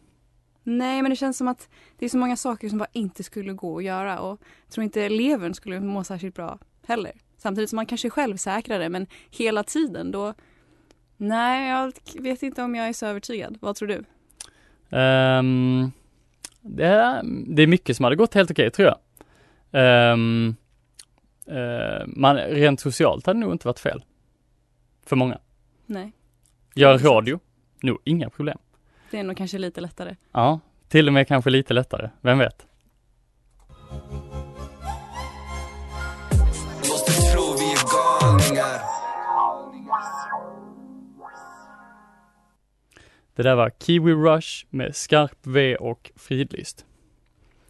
Nej, 0.62 1.02
men 1.02 1.10
det 1.10 1.16
känns 1.16 1.38
som 1.38 1.48
att 1.48 1.68
det 1.98 2.04
är 2.04 2.08
så 2.08 2.18
många 2.18 2.36
saker 2.36 2.68
som 2.68 2.78
bara 2.78 2.88
inte 2.92 3.22
skulle 3.22 3.52
gå 3.52 3.78
att 3.78 3.84
göra 3.84 4.20
och 4.20 4.40
jag 4.64 4.72
tror 4.72 4.84
inte 4.84 5.08
levern 5.08 5.54
skulle 5.54 5.80
må 5.80 6.04
särskilt 6.04 6.34
bra 6.34 6.58
heller. 6.86 7.12
Samtidigt 7.38 7.70
som 7.70 7.76
man 7.76 7.86
kanske 7.86 8.08
är 8.08 8.10
självsäkrare, 8.10 8.88
men 8.88 9.06
hela 9.30 9.62
tiden 9.62 10.10
då 10.10 10.34
Nej, 11.22 11.68
jag 11.68 11.92
vet 12.22 12.42
inte 12.42 12.62
om 12.62 12.74
jag 12.74 12.88
är 12.88 12.92
så 12.92 13.06
övertygad. 13.06 13.58
Vad 13.60 13.76
tror 13.76 13.88
du? 13.88 13.96
Um, 14.96 15.92
det, 16.60 16.86
är, 16.86 17.22
det 17.46 17.62
är 17.62 17.66
mycket 17.66 17.96
som 17.96 18.04
hade 18.04 18.16
gått 18.16 18.34
helt 18.34 18.50
okej, 18.50 18.70
tror 18.70 18.88
jag. 18.88 20.12
Um, 20.12 20.56
uh, 21.50 22.06
man, 22.06 22.36
rent 22.36 22.80
socialt 22.80 23.26
hade 23.26 23.38
det 23.38 23.40
nog 23.40 23.54
inte 23.54 23.66
varit 23.66 23.78
fel. 23.78 24.04
För 25.06 25.16
många. 25.16 25.38
Nej. 25.86 26.12
Gör 26.74 26.98
radio? 26.98 27.40
Nog 27.82 27.98
inga 28.04 28.30
problem. 28.30 28.58
Det 29.10 29.18
är 29.18 29.24
nog 29.24 29.36
kanske 29.36 29.58
lite 29.58 29.80
lättare. 29.80 30.16
Ja, 30.32 30.60
till 30.88 31.06
och 31.06 31.12
med 31.12 31.28
kanske 31.28 31.50
lite 31.50 31.74
lättare. 31.74 32.10
Vem 32.20 32.38
vet? 32.38 32.66
Det 43.40 43.44
där 43.44 43.54
var 43.54 43.70
Kiwi 43.78 44.12
Rush 44.12 44.66
med 44.70 44.96
Skarp 44.96 45.38
V 45.42 45.76
och 45.76 46.10
Fridlyst. 46.16 46.86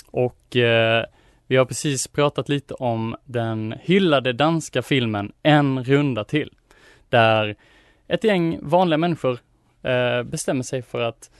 Och 0.06 0.56
eh, 0.56 1.04
vi 1.46 1.56
har 1.56 1.64
precis 1.64 2.08
pratat 2.08 2.48
lite 2.48 2.74
om 2.74 3.16
den 3.24 3.74
hyllade 3.80 4.32
danska 4.32 4.82
filmen 4.82 5.32
En 5.42 5.84
runda 5.84 6.24
till. 6.24 6.52
Där 7.08 7.56
ett 8.08 8.24
gäng 8.24 8.58
vanliga 8.62 8.98
människor 8.98 9.38
eh, 9.82 10.22
bestämmer 10.22 10.62
sig 10.62 10.82
för 10.82 11.00
att 11.00 11.30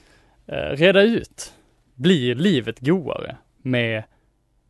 eh, 0.47 0.69
reda 0.69 1.01
ut, 1.01 1.53
blir 1.95 2.35
livet 2.35 2.79
godare 2.79 3.37
med 3.57 4.03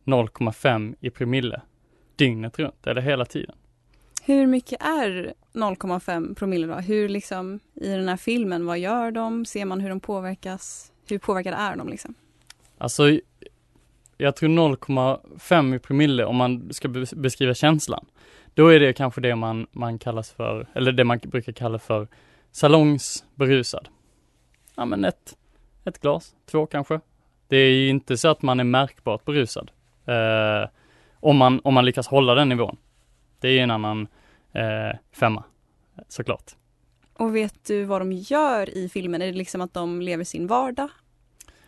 0,5 0.04 0.94
i 1.00 1.10
promille 1.10 1.60
dygnet 2.16 2.58
runt 2.58 2.86
eller 2.86 3.00
hela 3.00 3.24
tiden? 3.24 3.54
Hur 4.24 4.46
mycket 4.46 4.82
är 4.82 5.34
0,5 5.52 6.34
promille 6.34 6.66
då? 6.66 6.74
Hur 6.74 7.08
liksom 7.08 7.60
i 7.74 7.88
den 7.88 8.08
här 8.08 8.16
filmen, 8.16 8.66
vad 8.66 8.78
gör 8.78 9.10
de? 9.10 9.44
Ser 9.44 9.64
man 9.64 9.80
hur 9.80 9.88
de 9.88 10.00
påverkas? 10.00 10.92
Hur 11.08 11.18
påverkade 11.18 11.56
är 11.56 11.76
de 11.76 11.88
liksom? 11.88 12.14
Alltså, 12.78 13.18
jag 14.16 14.36
tror 14.36 14.48
0,5 14.48 15.76
i 15.76 15.78
promille 15.78 16.24
om 16.24 16.36
man 16.36 16.72
ska 16.72 16.88
beskriva 17.16 17.54
känslan. 17.54 18.06
Då 18.54 18.68
är 18.68 18.80
det 18.80 18.92
kanske 18.92 19.20
det 19.20 19.36
man, 19.36 19.66
man 19.72 19.98
kallas 19.98 20.30
för, 20.30 20.66
eller 20.72 20.92
det 20.92 21.04
man 21.04 21.18
brukar 21.18 21.52
kalla 21.52 21.78
för 21.78 22.08
salongsberusad. 22.52 23.88
Ja 24.74 24.84
men 24.84 25.04
ett, 25.04 25.36
ett 25.84 26.00
glas, 26.00 26.34
två 26.50 26.66
kanske. 26.66 27.00
Det 27.48 27.56
är 27.56 27.70
ju 27.70 27.88
inte 27.88 28.16
så 28.16 28.28
att 28.28 28.42
man 28.42 28.60
är 28.60 28.64
märkbart 28.64 29.24
berusad. 29.24 29.70
Eh, 30.06 30.68
om, 31.20 31.36
man, 31.36 31.60
om 31.64 31.74
man 31.74 31.84
lyckas 31.84 32.06
hålla 32.06 32.34
den 32.34 32.48
nivån. 32.48 32.76
Det 33.42 33.48
är 33.58 33.62
en 33.62 33.70
annan 33.70 34.06
eh, 34.52 34.98
femma, 35.12 35.44
såklart. 36.08 36.50
Och 37.14 37.36
vet 37.36 37.64
du 37.66 37.84
vad 37.84 38.00
de 38.00 38.12
gör 38.12 38.78
i 38.78 38.88
filmen? 38.88 39.22
Är 39.22 39.26
det 39.26 39.38
liksom 39.38 39.60
att 39.60 39.74
de 39.74 40.02
lever 40.02 40.24
sin 40.24 40.46
vardag? 40.46 40.88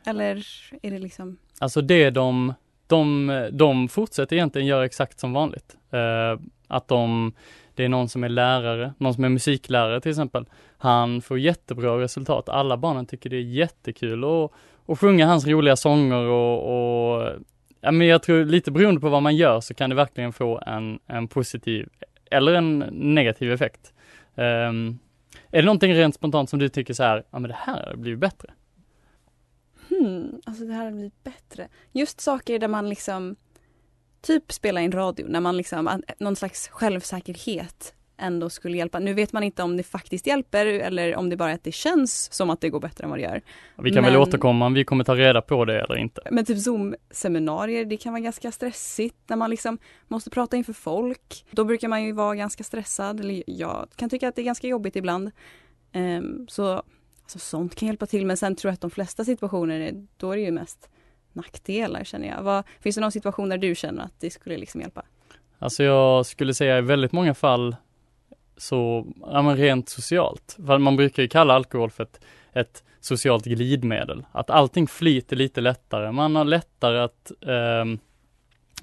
Eller 0.06 0.46
är 0.82 0.90
det 0.90 0.98
liksom? 0.98 1.36
Alltså 1.58 1.80
det 1.80 2.10
de, 2.10 2.54
de, 2.86 3.30
de 3.52 3.88
fortsätter 3.88 4.36
egentligen 4.36 4.66
göra 4.66 4.84
exakt 4.84 5.20
som 5.20 5.32
vanligt. 5.32 5.76
Eh, 5.90 6.40
att 6.68 6.88
de, 6.88 7.32
det 7.74 7.84
är 7.84 7.88
någon 7.88 8.08
som 8.08 8.24
är 8.24 8.28
lärare, 8.28 8.94
någon 8.98 9.14
som 9.14 9.24
är 9.24 9.28
musiklärare 9.28 10.00
till 10.00 10.10
exempel. 10.10 10.46
Han 10.78 11.22
får 11.22 11.38
jättebra 11.38 12.00
resultat. 12.00 12.48
Alla 12.48 12.76
barnen 12.76 13.06
tycker 13.06 13.30
det 13.30 13.36
är 13.36 13.40
jättekul 13.40 14.24
att, 14.24 14.50
att 14.86 14.98
sjunga 14.98 15.26
hans 15.26 15.46
roliga 15.46 15.76
sånger 15.76 16.16
och, 16.16 17.16
och 17.16 17.32
Ja, 17.84 17.90
men 17.90 18.06
jag 18.06 18.22
tror 18.22 18.44
lite 18.44 18.70
beroende 18.70 19.00
på 19.00 19.08
vad 19.08 19.22
man 19.22 19.36
gör 19.36 19.60
så 19.60 19.74
kan 19.74 19.90
det 19.90 19.96
verkligen 19.96 20.32
få 20.32 20.62
en, 20.66 20.98
en 21.06 21.28
positiv 21.28 21.88
eller 22.30 22.54
en 22.54 22.78
negativ 22.90 23.52
effekt. 23.52 23.92
Um, 24.34 24.98
är 25.50 25.62
det 25.62 25.62
någonting 25.62 25.94
rent 25.94 26.14
spontant 26.14 26.50
som 26.50 26.58
du 26.58 26.68
tycker 26.68 26.94
så 26.94 27.02
här, 27.02 27.24
ja 27.30 27.38
men 27.38 27.50
det 27.50 27.56
här 27.60 27.86
har 27.86 27.96
blivit 27.96 28.20
bättre? 28.20 28.50
Hmm, 29.88 30.40
alltså 30.44 30.64
det 30.64 30.72
här 30.72 30.84
har 30.84 30.92
blivit 30.92 31.24
bättre. 31.24 31.68
Just 31.92 32.20
saker 32.20 32.58
där 32.58 32.68
man 32.68 32.88
liksom 32.88 33.36
typ 34.20 34.52
spelar 34.52 34.80
in 34.80 34.92
radio, 34.92 35.26
när 35.28 35.40
man 35.40 35.56
liksom, 35.56 36.02
någon 36.18 36.36
slags 36.36 36.68
självsäkerhet 36.68 37.94
ändå 38.16 38.50
skulle 38.50 38.76
hjälpa. 38.76 38.98
Nu 38.98 39.14
vet 39.14 39.32
man 39.32 39.42
inte 39.42 39.62
om 39.62 39.76
det 39.76 39.82
faktiskt 39.82 40.26
hjälper 40.26 40.66
eller 40.66 41.16
om 41.16 41.30
det 41.30 41.36
bara 41.36 41.50
är 41.50 41.54
att 41.54 41.64
det 41.64 41.72
känns 41.72 42.32
som 42.32 42.50
att 42.50 42.60
det 42.60 42.70
går 42.70 42.80
bättre 42.80 43.04
än 43.04 43.10
vad 43.10 43.18
det 43.18 43.22
gör. 43.22 43.42
Vi 43.76 43.90
kan 43.90 44.02
men, 44.02 44.12
väl 44.12 44.22
återkomma 44.22 44.66
om 44.66 44.74
vi 44.74 44.84
kommer 44.84 45.04
ta 45.04 45.14
reda 45.14 45.42
på 45.42 45.64
det 45.64 45.80
eller 45.80 45.96
inte. 45.96 46.20
Men 46.30 46.44
typ 46.44 46.58
Zoom-seminarier, 46.58 47.84
det 47.84 47.96
kan 47.96 48.12
vara 48.12 48.22
ganska 48.22 48.52
stressigt 48.52 49.16
när 49.26 49.36
man 49.36 49.50
liksom 49.50 49.78
måste 50.08 50.30
prata 50.30 50.56
inför 50.56 50.72
folk. 50.72 51.46
Då 51.50 51.64
brukar 51.64 51.88
man 51.88 52.04
ju 52.04 52.12
vara 52.12 52.34
ganska 52.34 52.64
stressad, 52.64 53.20
eller 53.20 53.42
jag 53.46 53.88
kan 53.96 54.10
tycka 54.10 54.28
att 54.28 54.36
det 54.36 54.42
är 54.42 54.44
ganska 54.44 54.66
jobbigt 54.66 54.96
ibland. 54.96 55.30
Um, 55.94 56.46
så 56.48 56.82
alltså, 57.22 57.38
sånt 57.38 57.74
kan 57.74 57.86
hjälpa 57.88 58.06
till, 58.06 58.26
men 58.26 58.36
sen 58.36 58.56
tror 58.56 58.68
jag 58.68 58.74
att 58.74 58.80
de 58.80 58.90
flesta 58.90 59.24
situationer, 59.24 60.06
då 60.16 60.32
är 60.32 60.36
det 60.36 60.42
ju 60.42 60.50
mest 60.50 60.88
nackdelar 61.32 62.04
känner 62.04 62.28
jag. 62.28 62.42
Vad, 62.42 62.64
finns 62.80 62.94
det 62.94 63.00
någon 63.00 63.12
situation 63.12 63.48
där 63.48 63.58
du 63.58 63.74
känner 63.74 64.02
att 64.02 64.20
det 64.20 64.30
skulle 64.30 64.56
liksom 64.56 64.80
hjälpa? 64.80 65.02
Alltså 65.58 65.82
jag 65.82 66.26
skulle 66.26 66.54
säga 66.54 66.78
i 66.78 66.80
väldigt 66.80 67.12
många 67.12 67.34
fall 67.34 67.76
så, 68.56 69.06
ja 69.20 69.42
men 69.42 69.56
rent 69.56 69.88
socialt. 69.88 70.56
För 70.66 70.78
man 70.78 70.96
brukar 70.96 71.22
ju 71.22 71.28
kalla 71.28 71.54
alkohol 71.54 71.90
för 71.90 72.02
ett, 72.02 72.20
ett 72.52 72.84
socialt 73.00 73.44
glidmedel. 73.44 74.24
Att 74.32 74.50
allting 74.50 74.86
flyter 74.86 75.36
lite 75.36 75.60
lättare. 75.60 76.12
Man 76.12 76.36
har 76.36 76.44
lättare 76.44 76.98
att, 76.98 77.32
eh, 77.46 77.84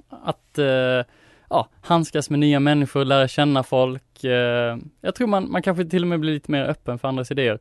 att 0.10 0.58
eh, 0.58 1.06
ja, 1.50 1.70
handskas 1.82 2.30
med 2.30 2.40
nya 2.40 2.60
människor, 2.60 3.06
lära 3.06 3.28
känna 3.28 3.64
folk. 3.64 4.24
Eh, 4.24 4.78
jag 5.02 5.16
tror 5.16 5.28
man, 5.28 5.52
man 5.52 5.62
kanske 5.62 5.86
till 5.86 6.04
och 6.04 6.08
med 6.08 6.20
blir 6.20 6.34
lite 6.34 6.52
mer 6.52 6.64
öppen 6.64 7.00
för 7.00 7.08
andras 7.08 7.32
idéer. 7.32 7.60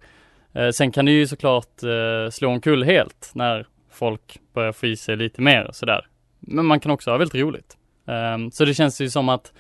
Eh, 0.52 0.70
sen 0.70 0.92
kan 0.92 1.04
det 1.04 1.12
ju 1.12 1.26
såklart 1.26 1.82
eh, 1.82 2.30
slå 2.30 2.48
omkull 2.48 2.84
helt 2.84 3.30
när 3.34 3.66
folk 3.90 4.40
börjar 4.54 4.72
få 4.72 4.86
i 4.86 4.96
sig 4.96 5.16
lite 5.16 5.40
mer 5.42 5.64
och 5.64 5.76
sådär. 5.76 6.06
Men 6.40 6.66
man 6.66 6.80
kan 6.80 6.92
också 6.92 7.10
ha 7.10 7.18
väldigt 7.18 7.42
roligt. 7.42 7.76
Ehm, 8.06 8.50
så 8.50 8.64
det 8.64 8.74
känns 8.74 9.00
ju 9.00 9.10
som 9.10 9.28
att 9.28 9.52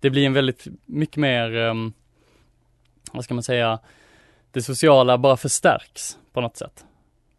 det 0.00 0.10
blir 0.10 0.26
en 0.26 0.32
väldigt 0.32 0.66
mycket 0.84 1.16
mer, 1.16 1.54
um, 1.54 1.92
vad 3.12 3.24
ska 3.24 3.34
man 3.34 3.42
säga, 3.42 3.78
det 4.50 4.62
sociala 4.62 5.18
bara 5.18 5.36
förstärks 5.36 6.18
på 6.32 6.40
något 6.40 6.56
sätt. 6.56 6.84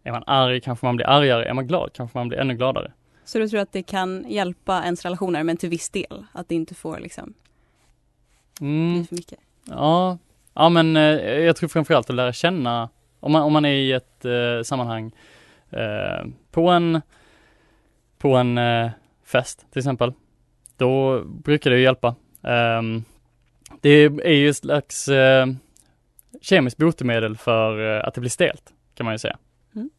Är 0.04 0.12
man 0.12 0.24
arg 0.28 0.62
kanske 0.62 0.86
man 0.86 0.96
blir 0.96 1.08
argare, 1.08 1.46
är 1.46 1.54
man 1.54 1.67
glad 1.67 1.89
kanske 1.93 2.17
man 2.17 2.28
blir 2.28 2.39
ännu 2.39 2.54
gladare. 2.56 2.91
Så 3.26 3.39
du 3.39 3.50
tror 3.50 3.60
att 3.60 3.72
det 3.72 3.84
kan 3.84 4.26
hjälpa 4.30 4.84
ens 4.84 5.04
relationer 5.04 5.43
men 5.43 5.58
till 5.58 5.70
viss 5.70 5.89
del? 5.89 6.26
Att 6.34 6.50
det 6.50 6.56
inte 6.56 6.76
får 6.76 7.00
liksom 7.00 7.34
Mm. 8.62 9.06
för 9.06 9.15
mycket? 9.15 9.39
Ja, 9.63 10.17
ja 10.54 10.70
men 10.70 10.98
eh, 10.98 11.04
jag 11.22 11.56
tror 11.56 11.70
framförallt 11.70 12.10
att 12.10 12.15
lära 12.15 12.34
känna, 12.34 12.89
om 13.20 13.32
man, 13.32 13.41
om 13.41 13.54
man 13.54 13.65
är 13.65 13.74
i 13.74 13.91
ett 13.91 14.26
eh, 14.26 14.63
sammanhang 14.63 15.12
eh, 15.70 16.28
på 16.52 16.70
en, 16.70 17.02
på 18.17 18.36
en 18.36 18.58
eh, 18.58 18.89
fest 19.26 19.65
till 19.72 19.80
exempel, 19.80 20.13
då 20.78 21.22
brukar 21.24 21.72
det 21.72 21.80
hjälpa. 21.80 22.15
Ehm, 22.48 23.04
det 23.82 23.90
är 24.06 24.34
ju 24.34 24.50
ett 24.50 24.58
slags 24.58 25.08
eh, 25.08 25.48
kemiskt 26.42 26.78
botemedel 26.78 27.38
för 27.38 27.98
eh, 27.98 28.08
att 28.08 28.14
det 28.14 28.22
blir 28.22 28.32
stelt, 28.32 28.74
kan 28.96 29.06
man 29.06 29.14
ju 29.14 29.20
säga. 29.20 29.38
Mm. 29.76 29.90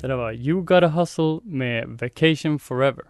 Det 0.00 0.08
där 0.08 0.16
var 0.16 0.32
You 0.32 0.62
Gotta 0.62 0.88
Hustle 0.88 1.40
med 1.42 1.88
Vacation 1.88 2.58
Forever. 2.58 3.04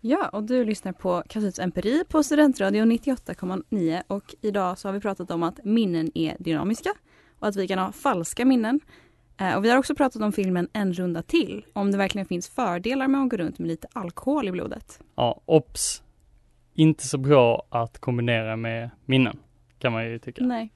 Ja, 0.00 0.28
och 0.28 0.44
du 0.44 0.64
lyssnar 0.64 0.92
på 0.92 1.22
Kasuts 1.28 1.58
empiri 1.58 2.04
på 2.08 2.22
Studentradion 2.22 2.92
98,9 2.92 4.02
och 4.06 4.34
idag 4.40 4.78
så 4.78 4.88
har 4.88 4.92
vi 4.92 5.00
pratat 5.00 5.30
om 5.30 5.42
att 5.42 5.64
minnen 5.64 6.10
är 6.14 6.36
dynamiska 6.38 6.90
och 7.38 7.48
att 7.48 7.56
vi 7.56 7.68
kan 7.68 7.78
ha 7.78 7.92
falska 7.92 8.44
minnen. 8.44 8.80
Eh, 9.40 9.56
Och 9.56 9.64
vi 9.64 9.70
har 9.70 9.78
också 9.78 9.94
pratat 9.94 10.22
om 10.22 10.32
filmen 10.32 10.68
En 10.72 10.92
runda 10.92 11.22
till, 11.22 11.64
om 11.72 11.90
det 11.92 11.98
verkligen 11.98 12.26
finns 12.26 12.48
fördelar 12.48 13.08
med 13.08 13.20
att 13.22 13.30
gå 13.30 13.36
runt 13.36 13.58
med 13.58 13.68
lite 13.68 13.88
alkohol 13.92 14.48
i 14.48 14.52
blodet. 14.52 15.00
Ja, 15.14 15.40
ops. 15.44 16.02
Inte 16.74 17.06
så 17.06 17.18
bra 17.18 17.66
att 17.68 17.98
kombinera 17.98 18.56
med 18.56 18.90
minnen, 19.04 19.38
kan 19.78 19.92
man 19.92 20.06
ju 20.10 20.18
tycka. 20.18 20.44
Nej, 20.44 20.72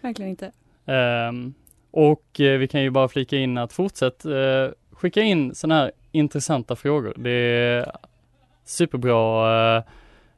verkligen 0.00 0.30
inte. 0.30 0.52
Ehm, 0.86 1.54
och 1.90 2.40
eh, 2.40 2.58
vi 2.58 2.68
kan 2.68 2.82
ju 2.82 2.90
bara 2.90 3.08
flika 3.08 3.36
in 3.36 3.58
att 3.58 3.72
fortsätt 3.72 4.24
eh, 4.24 4.68
skicka 4.90 5.20
in 5.22 5.54
sådana 5.54 5.80
här 5.80 5.92
intressanta 6.12 6.76
frågor. 6.76 7.14
Det 7.16 7.30
är 7.30 7.92
superbra 8.64 9.46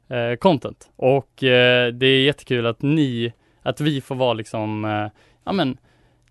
eh, 0.09 0.17
eh, 0.17 0.35
content 0.35 0.89
och 0.95 1.33
det 1.39 2.05
är 2.05 2.23
jättekul 2.25 2.65
att 2.65 2.81
ni, 2.81 3.33
att 3.61 3.81
vi 3.81 4.01
får 4.01 4.15
vara 4.15 4.33
liksom, 4.33 4.83
ja 5.43 5.51
men, 5.53 5.77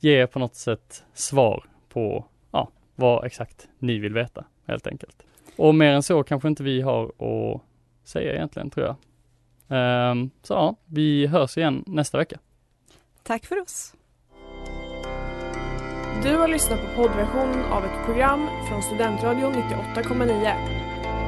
ge 0.01 0.27
på 0.27 0.39
något 0.39 0.55
sätt 0.55 1.05
svar 1.15 1.65
på, 1.89 2.25
ja, 2.51 2.69
vad 2.95 3.25
exakt 3.25 3.69
ni 3.79 3.99
vill 3.99 4.15
veta 4.15 4.45
helt 4.67 4.87
enkelt. 4.87 5.23
Och 5.57 5.75
mer 5.75 5.93
än 5.93 6.03
så 6.03 6.23
kanske 6.23 6.49
inte 6.49 6.63
vi 6.63 6.81
har 6.81 7.05
att 7.07 7.63
säga 8.05 8.35
egentligen 8.35 8.71
tror 8.71 8.87
jag. 8.87 8.97
Ehm, 9.69 10.31
så 10.43 10.55
ja, 10.55 10.77
vi 10.87 11.27
hörs 11.27 11.59
igen 11.59 11.85
nästa 11.87 12.19
vecka. 12.19 12.39
Tack 13.23 13.47
för 13.47 13.63
oss. 13.63 13.95
Du 16.23 16.37
har 16.37 16.49
lyssnat 16.49 16.81
på 16.81 17.03
poddversion 17.03 17.65
av 17.65 17.85
ett 17.85 18.07
program 18.07 18.49
från 18.69 18.83
Studentradion 18.83 19.55
98,9. 19.55 20.53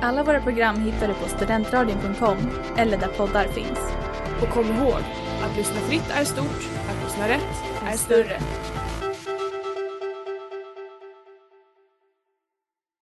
Alla 0.02 0.24
våra 0.24 0.40
program 0.40 0.80
hittar 0.80 1.08
du 1.08 1.14
på 1.14 1.28
studentradion.com 1.28 2.36
eller 2.76 2.98
där 2.98 3.08
poddar 3.08 3.44
finns. 3.44 3.92
Och 4.42 4.48
kom 4.48 4.66
ihåg, 4.66 5.02
att 5.42 5.56
lyssna 5.56 5.80
fritt 5.80 6.10
är 6.10 6.24
stort, 6.24 6.68
att 6.88 7.04
lyssna 7.04 7.28
rätt 7.28 7.77
är 7.92 7.96
större. 7.96 8.38